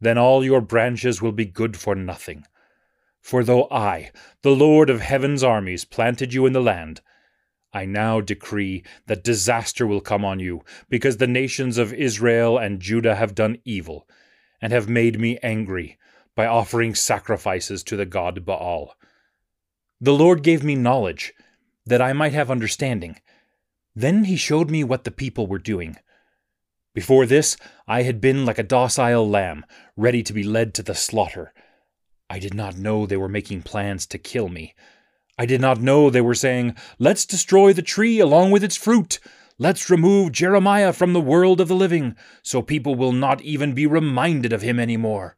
Then 0.00 0.16
all 0.16 0.44
your 0.44 0.60
branches 0.60 1.20
will 1.20 1.32
be 1.32 1.44
good 1.44 1.76
for 1.76 1.96
nothing. 1.96 2.44
For 3.20 3.42
though 3.42 3.66
I, 3.68 4.12
the 4.42 4.54
Lord 4.54 4.88
of 4.88 5.00
heaven's 5.00 5.42
armies, 5.42 5.84
planted 5.84 6.32
you 6.32 6.46
in 6.46 6.52
the 6.52 6.62
land, 6.62 7.00
I 7.72 7.86
now 7.86 8.20
decree 8.20 8.84
that 9.06 9.24
disaster 9.24 9.88
will 9.88 10.00
come 10.00 10.24
on 10.24 10.38
you, 10.38 10.62
because 10.88 11.16
the 11.16 11.26
nations 11.26 11.78
of 11.78 11.92
Israel 11.92 12.58
and 12.58 12.80
Judah 12.80 13.16
have 13.16 13.34
done 13.34 13.58
evil, 13.64 14.08
and 14.62 14.72
have 14.72 14.88
made 14.88 15.18
me 15.18 15.36
angry 15.42 15.98
by 16.36 16.46
offering 16.46 16.94
sacrifices 16.94 17.82
to 17.84 17.96
the 17.96 18.06
god 18.06 18.44
Baal. 18.44 18.94
The 20.00 20.14
Lord 20.14 20.42
gave 20.42 20.64
me 20.64 20.74
knowledge, 20.76 21.34
that 21.84 22.00
I 22.00 22.12
might 22.14 22.32
have 22.32 22.50
understanding. 22.50 23.16
Then 23.94 24.24
he 24.24 24.36
showed 24.36 24.70
me 24.70 24.82
what 24.82 25.04
the 25.04 25.10
people 25.10 25.46
were 25.46 25.58
doing. 25.58 25.96
Before 26.94 27.26
this, 27.26 27.56
I 27.86 28.02
had 28.02 28.20
been 28.20 28.46
like 28.46 28.58
a 28.58 28.62
docile 28.62 29.28
lamb, 29.28 29.64
ready 29.96 30.22
to 30.22 30.32
be 30.32 30.42
led 30.42 30.72
to 30.74 30.82
the 30.82 30.94
slaughter. 30.94 31.52
I 32.30 32.38
did 32.38 32.54
not 32.54 32.78
know 32.78 33.04
they 33.04 33.16
were 33.16 33.28
making 33.28 33.62
plans 33.62 34.06
to 34.06 34.18
kill 34.18 34.48
me. 34.48 34.74
I 35.36 35.46
did 35.46 35.60
not 35.60 35.80
know 35.80 36.08
they 36.08 36.20
were 36.20 36.34
saying, 36.34 36.76
Let's 36.98 37.26
destroy 37.26 37.72
the 37.72 37.82
tree 37.82 38.20
along 38.20 38.50
with 38.52 38.64
its 38.64 38.76
fruit. 38.76 39.18
Let's 39.58 39.90
remove 39.90 40.32
Jeremiah 40.32 40.92
from 40.92 41.12
the 41.12 41.20
world 41.20 41.60
of 41.60 41.68
the 41.68 41.76
living, 41.76 42.16
so 42.42 42.62
people 42.62 42.94
will 42.94 43.12
not 43.12 43.42
even 43.42 43.74
be 43.74 43.86
reminded 43.86 44.52
of 44.52 44.62
him 44.62 44.80
any 44.80 44.96
more. 44.96 45.36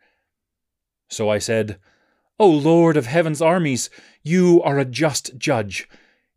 So 1.09 1.29
I 1.29 1.39
said, 1.39 1.79
O 2.39 2.49
Lord 2.49 2.97
of 2.97 3.07
heaven's 3.07 3.43
armies, 3.43 3.91
you 4.23 4.63
are 4.63 4.79
a 4.79 4.85
just 4.85 5.37
judge. 5.37 5.89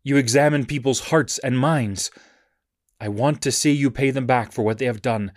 You 0.02 0.16
examine 0.16 0.66
people's 0.66 1.08
hearts 1.08 1.38
and 1.38 1.58
minds. 1.58 2.10
I 3.00 3.08
want 3.08 3.42
to 3.42 3.52
see 3.52 3.72
you 3.72 3.90
pay 3.90 4.10
them 4.10 4.26
back 4.26 4.52
for 4.52 4.62
what 4.62 4.78
they 4.78 4.84
have 4.86 5.02
done, 5.02 5.32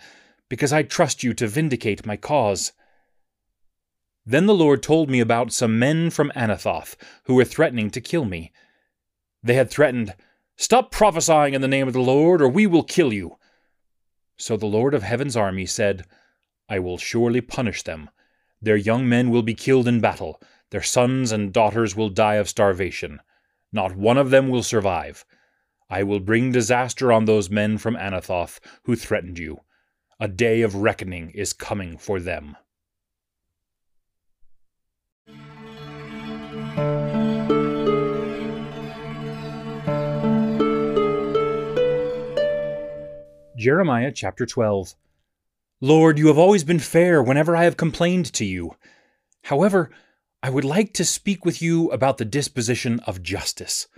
because 0.48 0.72
I 0.72 0.82
trust 0.82 1.22
you 1.22 1.34
to 1.34 1.48
vindicate 1.48 2.06
my 2.06 2.16
cause. 2.16 2.72
Then 4.24 4.46
the 4.46 4.54
Lord 4.54 4.82
told 4.82 5.10
me 5.10 5.20
about 5.20 5.52
some 5.52 5.78
men 5.78 6.10
from 6.10 6.30
Anathoth 6.36 6.94
who 7.24 7.34
were 7.34 7.44
threatening 7.44 7.90
to 7.90 8.00
kill 8.00 8.24
me. 8.24 8.52
They 9.42 9.54
had 9.54 9.70
threatened, 9.70 10.14
Stop 10.56 10.90
prophesying 10.90 11.54
in 11.54 11.62
the 11.62 11.68
name 11.68 11.88
of 11.88 11.94
the 11.94 12.00
Lord, 12.00 12.42
or 12.42 12.48
we 12.48 12.66
will 12.66 12.82
kill 12.82 13.12
you. 13.12 13.38
So 14.36 14.56
the 14.56 14.66
Lord 14.66 14.94
of 14.94 15.02
heaven's 15.02 15.36
army 15.36 15.66
said, 15.66 16.04
I 16.68 16.78
will 16.78 16.98
surely 16.98 17.40
punish 17.40 17.82
them. 17.82 18.10
Their 18.62 18.76
young 18.76 19.08
men 19.08 19.30
will 19.30 19.42
be 19.42 19.54
killed 19.54 19.88
in 19.88 20.00
battle, 20.00 20.40
their 20.70 20.82
sons 20.82 21.32
and 21.32 21.52
daughters 21.52 21.96
will 21.96 22.10
die 22.10 22.34
of 22.34 22.48
starvation. 22.48 23.20
Not 23.72 23.96
one 23.96 24.18
of 24.18 24.30
them 24.30 24.48
will 24.48 24.62
survive. 24.62 25.24
I 25.88 26.02
will 26.02 26.20
bring 26.20 26.52
disaster 26.52 27.12
on 27.12 27.24
those 27.24 27.50
men 27.50 27.78
from 27.78 27.96
Anathoth 27.96 28.60
who 28.84 28.96
threatened 28.96 29.38
you. 29.38 29.60
A 30.20 30.28
day 30.28 30.62
of 30.62 30.74
reckoning 30.76 31.30
is 31.30 31.52
coming 31.52 31.96
for 31.96 32.20
them. 32.20 32.56
Jeremiah 43.56 44.12
chapter 44.14 44.46
12. 44.46 44.94
Lord, 45.82 46.18
you 46.18 46.26
have 46.26 46.36
always 46.36 46.62
been 46.62 46.78
fair 46.78 47.22
whenever 47.22 47.56
I 47.56 47.64
have 47.64 47.78
complained 47.78 48.32
to 48.34 48.44
you. 48.44 48.76
However, 49.44 49.90
I 50.42 50.50
would 50.50 50.64
like 50.64 50.92
to 50.94 51.04
speak 51.06 51.46
with 51.46 51.62
you 51.62 51.90
about 51.90 52.18
the 52.18 52.26
disposition 52.26 53.00
of 53.00 53.22
justice. 53.22 53.88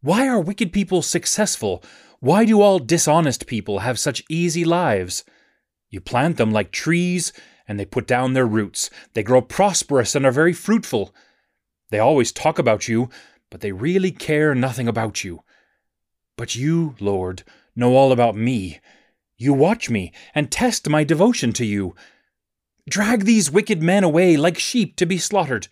Why 0.00 0.26
are 0.26 0.40
wicked 0.40 0.72
people 0.72 1.02
successful? 1.02 1.82
Why 2.20 2.46
do 2.46 2.62
all 2.62 2.78
dishonest 2.78 3.46
people 3.46 3.80
have 3.80 3.98
such 3.98 4.24
easy 4.30 4.64
lives? 4.64 5.24
You 5.90 6.00
plant 6.00 6.38
them 6.38 6.50
like 6.50 6.70
trees, 6.72 7.34
and 7.68 7.78
they 7.78 7.84
put 7.84 8.06
down 8.06 8.32
their 8.32 8.46
roots. 8.46 8.88
They 9.12 9.22
grow 9.22 9.42
prosperous 9.42 10.14
and 10.14 10.24
are 10.24 10.32
very 10.32 10.54
fruitful. 10.54 11.14
They 11.90 11.98
always 11.98 12.32
talk 12.32 12.58
about 12.58 12.88
you, 12.88 13.10
but 13.50 13.60
they 13.60 13.72
really 13.72 14.10
care 14.10 14.54
nothing 14.54 14.88
about 14.88 15.24
you. 15.24 15.42
But 16.36 16.56
you, 16.56 16.94
Lord, 17.00 17.44
know 17.76 17.94
all 17.94 18.12
about 18.12 18.34
me. 18.34 18.80
You 19.44 19.52
watch 19.52 19.90
me 19.90 20.10
and 20.34 20.50
test 20.50 20.88
my 20.88 21.04
devotion 21.04 21.52
to 21.52 21.66
you. 21.66 21.94
Drag 22.88 23.26
these 23.26 23.50
wicked 23.50 23.82
men 23.82 24.02
away 24.02 24.38
like 24.38 24.58
sheep 24.58 24.96
to 24.96 25.04
be 25.04 25.18
slaughtered. 25.18 25.68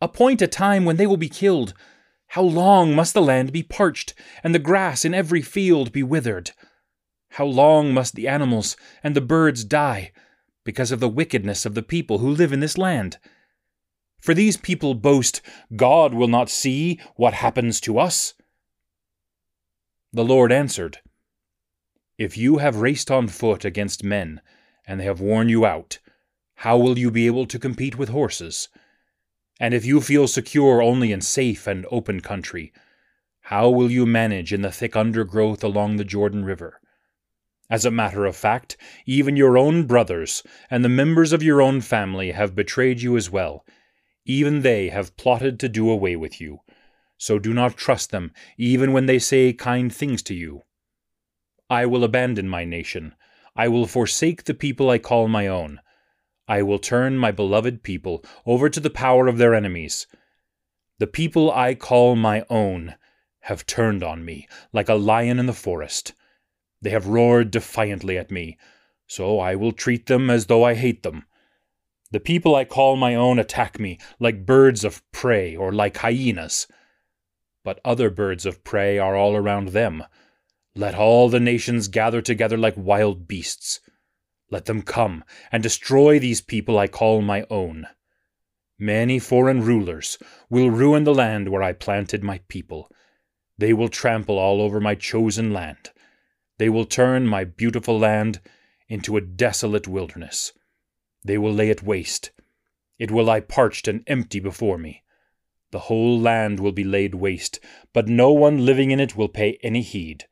Appoint 0.00 0.40
a 0.40 0.46
time 0.46 0.84
when 0.84 0.98
they 0.98 1.06
will 1.08 1.16
be 1.16 1.28
killed. 1.28 1.74
How 2.28 2.42
long 2.42 2.94
must 2.94 3.12
the 3.12 3.20
land 3.20 3.50
be 3.50 3.64
parched, 3.64 4.14
and 4.44 4.54
the 4.54 4.60
grass 4.60 5.04
in 5.04 5.14
every 5.14 5.42
field 5.42 5.90
be 5.90 6.04
withered? 6.04 6.52
How 7.30 7.44
long 7.44 7.92
must 7.92 8.14
the 8.14 8.28
animals 8.28 8.76
and 9.02 9.16
the 9.16 9.20
birds 9.20 9.64
die, 9.64 10.12
because 10.62 10.92
of 10.92 11.00
the 11.00 11.08
wickedness 11.08 11.66
of 11.66 11.74
the 11.74 11.82
people 11.82 12.18
who 12.18 12.30
live 12.30 12.52
in 12.52 12.60
this 12.60 12.78
land? 12.78 13.18
For 14.20 14.32
these 14.32 14.56
people 14.56 14.94
boast, 14.94 15.42
God 15.74 16.14
will 16.14 16.28
not 16.28 16.48
see 16.48 17.00
what 17.16 17.34
happens 17.34 17.80
to 17.80 17.98
us. 17.98 18.34
The 20.12 20.24
Lord 20.24 20.52
answered, 20.52 21.00
If 22.22 22.38
you 22.38 22.58
have 22.58 22.76
raced 22.76 23.10
on 23.10 23.26
foot 23.26 23.64
against 23.64 24.04
men, 24.04 24.42
and 24.86 25.00
they 25.00 25.04
have 25.06 25.20
worn 25.20 25.48
you 25.48 25.66
out, 25.66 25.98
how 26.54 26.78
will 26.78 26.96
you 26.96 27.10
be 27.10 27.26
able 27.26 27.46
to 27.46 27.58
compete 27.58 27.98
with 27.98 28.10
horses? 28.10 28.68
And 29.58 29.74
if 29.74 29.84
you 29.84 30.00
feel 30.00 30.28
secure 30.28 30.80
only 30.80 31.10
in 31.10 31.20
safe 31.20 31.66
and 31.66 31.84
open 31.90 32.20
country, 32.20 32.72
how 33.50 33.68
will 33.70 33.90
you 33.90 34.06
manage 34.06 34.52
in 34.52 34.62
the 34.62 34.70
thick 34.70 34.94
undergrowth 34.94 35.64
along 35.64 35.96
the 35.96 36.04
Jordan 36.04 36.44
River? 36.44 36.80
As 37.68 37.84
a 37.84 37.90
matter 37.90 38.24
of 38.24 38.36
fact, 38.36 38.76
even 39.04 39.34
your 39.34 39.58
own 39.58 39.88
brothers 39.88 40.44
and 40.70 40.84
the 40.84 40.88
members 40.88 41.32
of 41.32 41.42
your 41.42 41.60
own 41.60 41.80
family 41.80 42.30
have 42.30 42.54
betrayed 42.54 43.02
you 43.02 43.16
as 43.16 43.30
well. 43.30 43.66
Even 44.24 44.62
they 44.62 44.90
have 44.90 45.16
plotted 45.16 45.58
to 45.58 45.68
do 45.68 45.90
away 45.90 46.14
with 46.14 46.40
you. 46.40 46.60
So 47.18 47.40
do 47.40 47.52
not 47.52 47.76
trust 47.76 48.12
them, 48.12 48.30
even 48.56 48.92
when 48.92 49.06
they 49.06 49.18
say 49.18 49.52
kind 49.52 49.92
things 49.92 50.22
to 50.22 50.34
you. 50.34 50.62
I 51.72 51.86
will 51.86 52.04
abandon 52.04 52.50
my 52.50 52.66
nation. 52.66 53.14
I 53.56 53.68
will 53.68 53.86
forsake 53.86 54.44
the 54.44 54.52
people 54.52 54.90
I 54.90 54.98
call 54.98 55.26
my 55.26 55.46
own. 55.46 55.80
I 56.46 56.60
will 56.60 56.78
turn 56.78 57.16
my 57.16 57.32
beloved 57.32 57.82
people 57.82 58.22
over 58.44 58.68
to 58.68 58.78
the 58.78 58.90
power 58.90 59.26
of 59.26 59.38
their 59.38 59.54
enemies. 59.54 60.06
The 60.98 61.06
people 61.06 61.50
I 61.50 61.74
call 61.74 62.14
my 62.14 62.44
own 62.50 62.96
have 63.44 63.64
turned 63.64 64.02
on 64.02 64.22
me 64.22 64.46
like 64.74 64.90
a 64.90 64.96
lion 64.96 65.38
in 65.38 65.46
the 65.46 65.54
forest. 65.54 66.12
They 66.82 66.90
have 66.90 67.06
roared 67.06 67.50
defiantly 67.50 68.18
at 68.18 68.30
me, 68.30 68.58
so 69.06 69.40
I 69.40 69.54
will 69.54 69.72
treat 69.72 70.08
them 70.08 70.28
as 70.28 70.48
though 70.48 70.64
I 70.64 70.74
hate 70.74 71.02
them. 71.02 71.24
The 72.10 72.20
people 72.20 72.54
I 72.54 72.66
call 72.66 72.96
my 72.96 73.14
own 73.14 73.38
attack 73.38 73.80
me 73.80 73.98
like 74.20 74.44
birds 74.44 74.84
of 74.84 75.02
prey 75.10 75.56
or 75.56 75.72
like 75.72 75.96
hyenas. 75.96 76.66
But 77.64 77.80
other 77.82 78.10
birds 78.10 78.44
of 78.44 78.62
prey 78.62 78.98
are 78.98 79.16
all 79.16 79.34
around 79.34 79.68
them. 79.68 80.04
Let 80.74 80.94
all 80.94 81.28
the 81.28 81.40
nations 81.40 81.88
gather 81.88 82.22
together 82.22 82.56
like 82.56 82.74
wild 82.76 83.28
beasts. 83.28 83.80
Let 84.50 84.64
them 84.64 84.82
come 84.82 85.22
and 85.50 85.62
destroy 85.62 86.18
these 86.18 86.40
people 86.40 86.78
I 86.78 86.88
call 86.88 87.20
my 87.20 87.44
own. 87.50 87.86
Many 88.78 89.18
foreign 89.18 89.62
rulers 89.62 90.18
will 90.48 90.70
ruin 90.70 91.04
the 91.04 91.14
land 91.14 91.48
where 91.50 91.62
I 91.62 91.72
planted 91.72 92.22
my 92.22 92.40
people. 92.48 92.90
They 93.58 93.72
will 93.72 93.88
trample 93.88 94.38
all 94.38 94.62
over 94.62 94.80
my 94.80 94.94
chosen 94.94 95.52
land. 95.52 95.90
They 96.58 96.68
will 96.68 96.86
turn 96.86 97.26
my 97.26 97.44
beautiful 97.44 97.98
land 97.98 98.40
into 98.88 99.16
a 99.16 99.20
desolate 99.20 99.86
wilderness. 99.86 100.52
They 101.24 101.38
will 101.38 101.52
lay 101.52 101.70
it 101.70 101.82
waste. 101.82 102.30
It 102.98 103.10
will 103.10 103.24
lie 103.24 103.40
parched 103.40 103.88
and 103.88 104.02
empty 104.06 104.40
before 104.40 104.78
me. 104.78 105.02
The 105.70 105.80
whole 105.80 106.18
land 106.18 106.60
will 106.60 106.72
be 106.72 106.84
laid 106.84 107.14
waste, 107.14 107.60
but 107.92 108.08
no 108.08 108.32
one 108.32 108.64
living 108.64 108.90
in 108.90 109.00
it 109.00 109.16
will 109.16 109.28
pay 109.28 109.58
any 109.62 109.82
heed. 109.82 110.26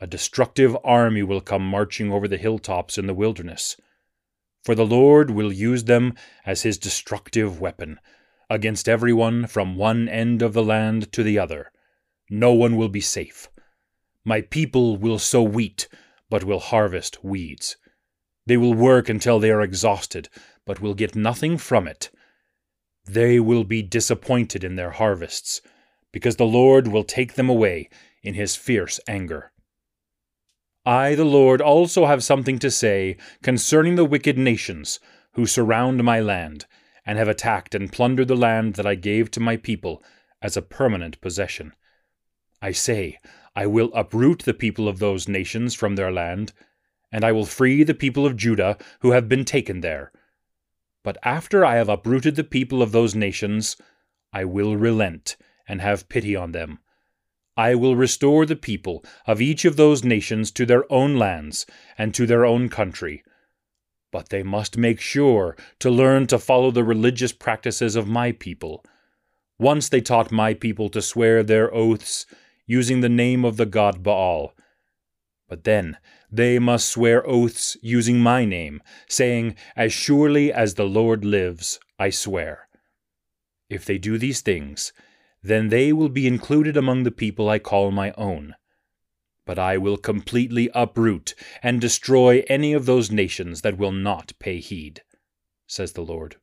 A 0.00 0.06
destructive 0.06 0.76
army 0.84 1.22
will 1.22 1.40
come 1.40 1.66
marching 1.66 2.12
over 2.12 2.28
the 2.28 2.36
hilltops 2.36 2.98
in 2.98 3.06
the 3.06 3.14
wilderness. 3.14 3.76
For 4.64 4.74
the 4.74 4.86
Lord 4.86 5.30
will 5.30 5.52
use 5.52 5.84
them 5.84 6.14
as 6.46 6.62
his 6.62 6.78
destructive 6.78 7.60
weapon, 7.60 7.98
against 8.48 8.88
everyone 8.88 9.46
from 9.46 9.76
one 9.76 10.08
end 10.08 10.40
of 10.40 10.52
the 10.52 10.62
land 10.62 11.10
to 11.12 11.22
the 11.22 11.38
other. 11.38 11.72
No 12.30 12.52
one 12.52 12.76
will 12.76 12.88
be 12.88 13.00
safe. 13.00 13.48
My 14.24 14.40
people 14.40 14.96
will 14.96 15.18
sow 15.18 15.42
wheat, 15.42 15.88
but 16.30 16.44
will 16.44 16.60
harvest 16.60 17.24
weeds. 17.24 17.76
They 18.46 18.56
will 18.56 18.74
work 18.74 19.08
until 19.08 19.38
they 19.38 19.50
are 19.50 19.62
exhausted, 19.62 20.28
but 20.64 20.80
will 20.80 20.94
get 20.94 21.16
nothing 21.16 21.58
from 21.58 21.88
it. 21.88 22.10
They 23.06 23.40
will 23.40 23.64
be 23.64 23.82
disappointed 23.82 24.62
in 24.62 24.76
their 24.76 24.90
harvests, 24.90 25.60
because 26.12 26.36
the 26.36 26.46
Lord 26.46 26.88
will 26.88 27.04
take 27.04 27.34
them 27.34 27.48
away 27.48 27.88
in 28.22 28.34
his 28.34 28.54
fierce 28.54 29.00
anger. 29.08 29.52
I, 30.88 31.14
the 31.16 31.24
Lord, 31.26 31.60
also 31.60 32.06
have 32.06 32.24
something 32.24 32.58
to 32.60 32.70
say 32.70 33.18
concerning 33.42 33.96
the 33.96 34.06
wicked 34.06 34.38
nations 34.38 35.00
who 35.32 35.44
surround 35.44 36.02
my 36.02 36.18
land, 36.18 36.64
and 37.04 37.18
have 37.18 37.28
attacked 37.28 37.74
and 37.74 37.92
plundered 37.92 38.28
the 38.28 38.34
land 38.34 38.72
that 38.76 38.86
I 38.86 38.94
gave 38.94 39.30
to 39.32 39.40
my 39.40 39.58
people 39.58 40.02
as 40.40 40.56
a 40.56 40.62
permanent 40.62 41.20
possession. 41.20 41.74
I 42.62 42.72
say, 42.72 43.18
I 43.54 43.66
will 43.66 43.92
uproot 43.92 44.44
the 44.44 44.54
people 44.54 44.88
of 44.88 44.98
those 44.98 45.28
nations 45.28 45.74
from 45.74 45.96
their 45.96 46.10
land, 46.10 46.54
and 47.12 47.22
I 47.22 47.32
will 47.32 47.44
free 47.44 47.82
the 47.82 47.92
people 47.92 48.24
of 48.24 48.38
Judah 48.38 48.78
who 49.00 49.10
have 49.10 49.28
been 49.28 49.44
taken 49.44 49.82
there. 49.82 50.10
But 51.04 51.18
after 51.22 51.66
I 51.66 51.76
have 51.76 51.90
uprooted 51.90 52.34
the 52.34 52.44
people 52.44 52.80
of 52.80 52.92
those 52.92 53.14
nations, 53.14 53.76
I 54.32 54.46
will 54.46 54.74
relent 54.74 55.36
and 55.68 55.82
have 55.82 56.08
pity 56.08 56.34
on 56.34 56.52
them 56.52 56.78
I 57.58 57.74
will 57.74 57.96
restore 57.96 58.46
the 58.46 58.54
people 58.54 59.04
of 59.26 59.42
each 59.42 59.64
of 59.64 59.74
those 59.74 60.04
nations 60.04 60.52
to 60.52 60.64
their 60.64 60.90
own 60.92 61.16
lands 61.16 61.66
and 61.98 62.14
to 62.14 62.24
their 62.24 62.46
own 62.46 62.68
country. 62.68 63.24
But 64.12 64.28
they 64.28 64.44
must 64.44 64.78
make 64.78 65.00
sure 65.00 65.56
to 65.80 65.90
learn 65.90 66.28
to 66.28 66.38
follow 66.38 66.70
the 66.70 66.84
religious 66.84 67.32
practices 67.32 67.96
of 67.96 68.06
my 68.06 68.30
people. 68.30 68.84
Once 69.58 69.88
they 69.88 70.00
taught 70.00 70.30
my 70.30 70.54
people 70.54 70.88
to 70.90 71.02
swear 71.02 71.42
their 71.42 71.74
oaths 71.74 72.26
using 72.64 73.00
the 73.00 73.08
name 73.08 73.44
of 73.44 73.56
the 73.56 73.66
god 73.66 74.04
Baal. 74.04 74.54
But 75.48 75.64
then 75.64 75.96
they 76.30 76.60
must 76.60 76.88
swear 76.88 77.26
oaths 77.26 77.76
using 77.82 78.20
my 78.20 78.44
name, 78.44 78.80
saying, 79.08 79.56
As 79.74 79.92
surely 79.92 80.52
as 80.52 80.74
the 80.74 80.86
Lord 80.86 81.24
lives, 81.24 81.80
I 81.98 82.10
swear. 82.10 82.68
If 83.68 83.84
they 83.84 83.98
do 83.98 84.16
these 84.16 84.42
things, 84.42 84.92
then 85.42 85.68
they 85.68 85.92
will 85.92 86.08
be 86.08 86.26
included 86.26 86.76
among 86.76 87.02
the 87.02 87.10
people 87.10 87.48
I 87.48 87.58
call 87.58 87.90
my 87.90 88.12
own. 88.12 88.54
But 89.44 89.58
I 89.58 89.78
will 89.78 89.96
completely 89.96 90.68
uproot 90.74 91.34
and 91.62 91.80
destroy 91.80 92.44
any 92.48 92.72
of 92.72 92.86
those 92.86 93.10
nations 93.10 93.62
that 93.62 93.78
will 93.78 93.92
not 93.92 94.32
pay 94.38 94.58
heed, 94.58 95.02
says 95.66 95.92
the 95.92 96.02
Lord. 96.02 96.36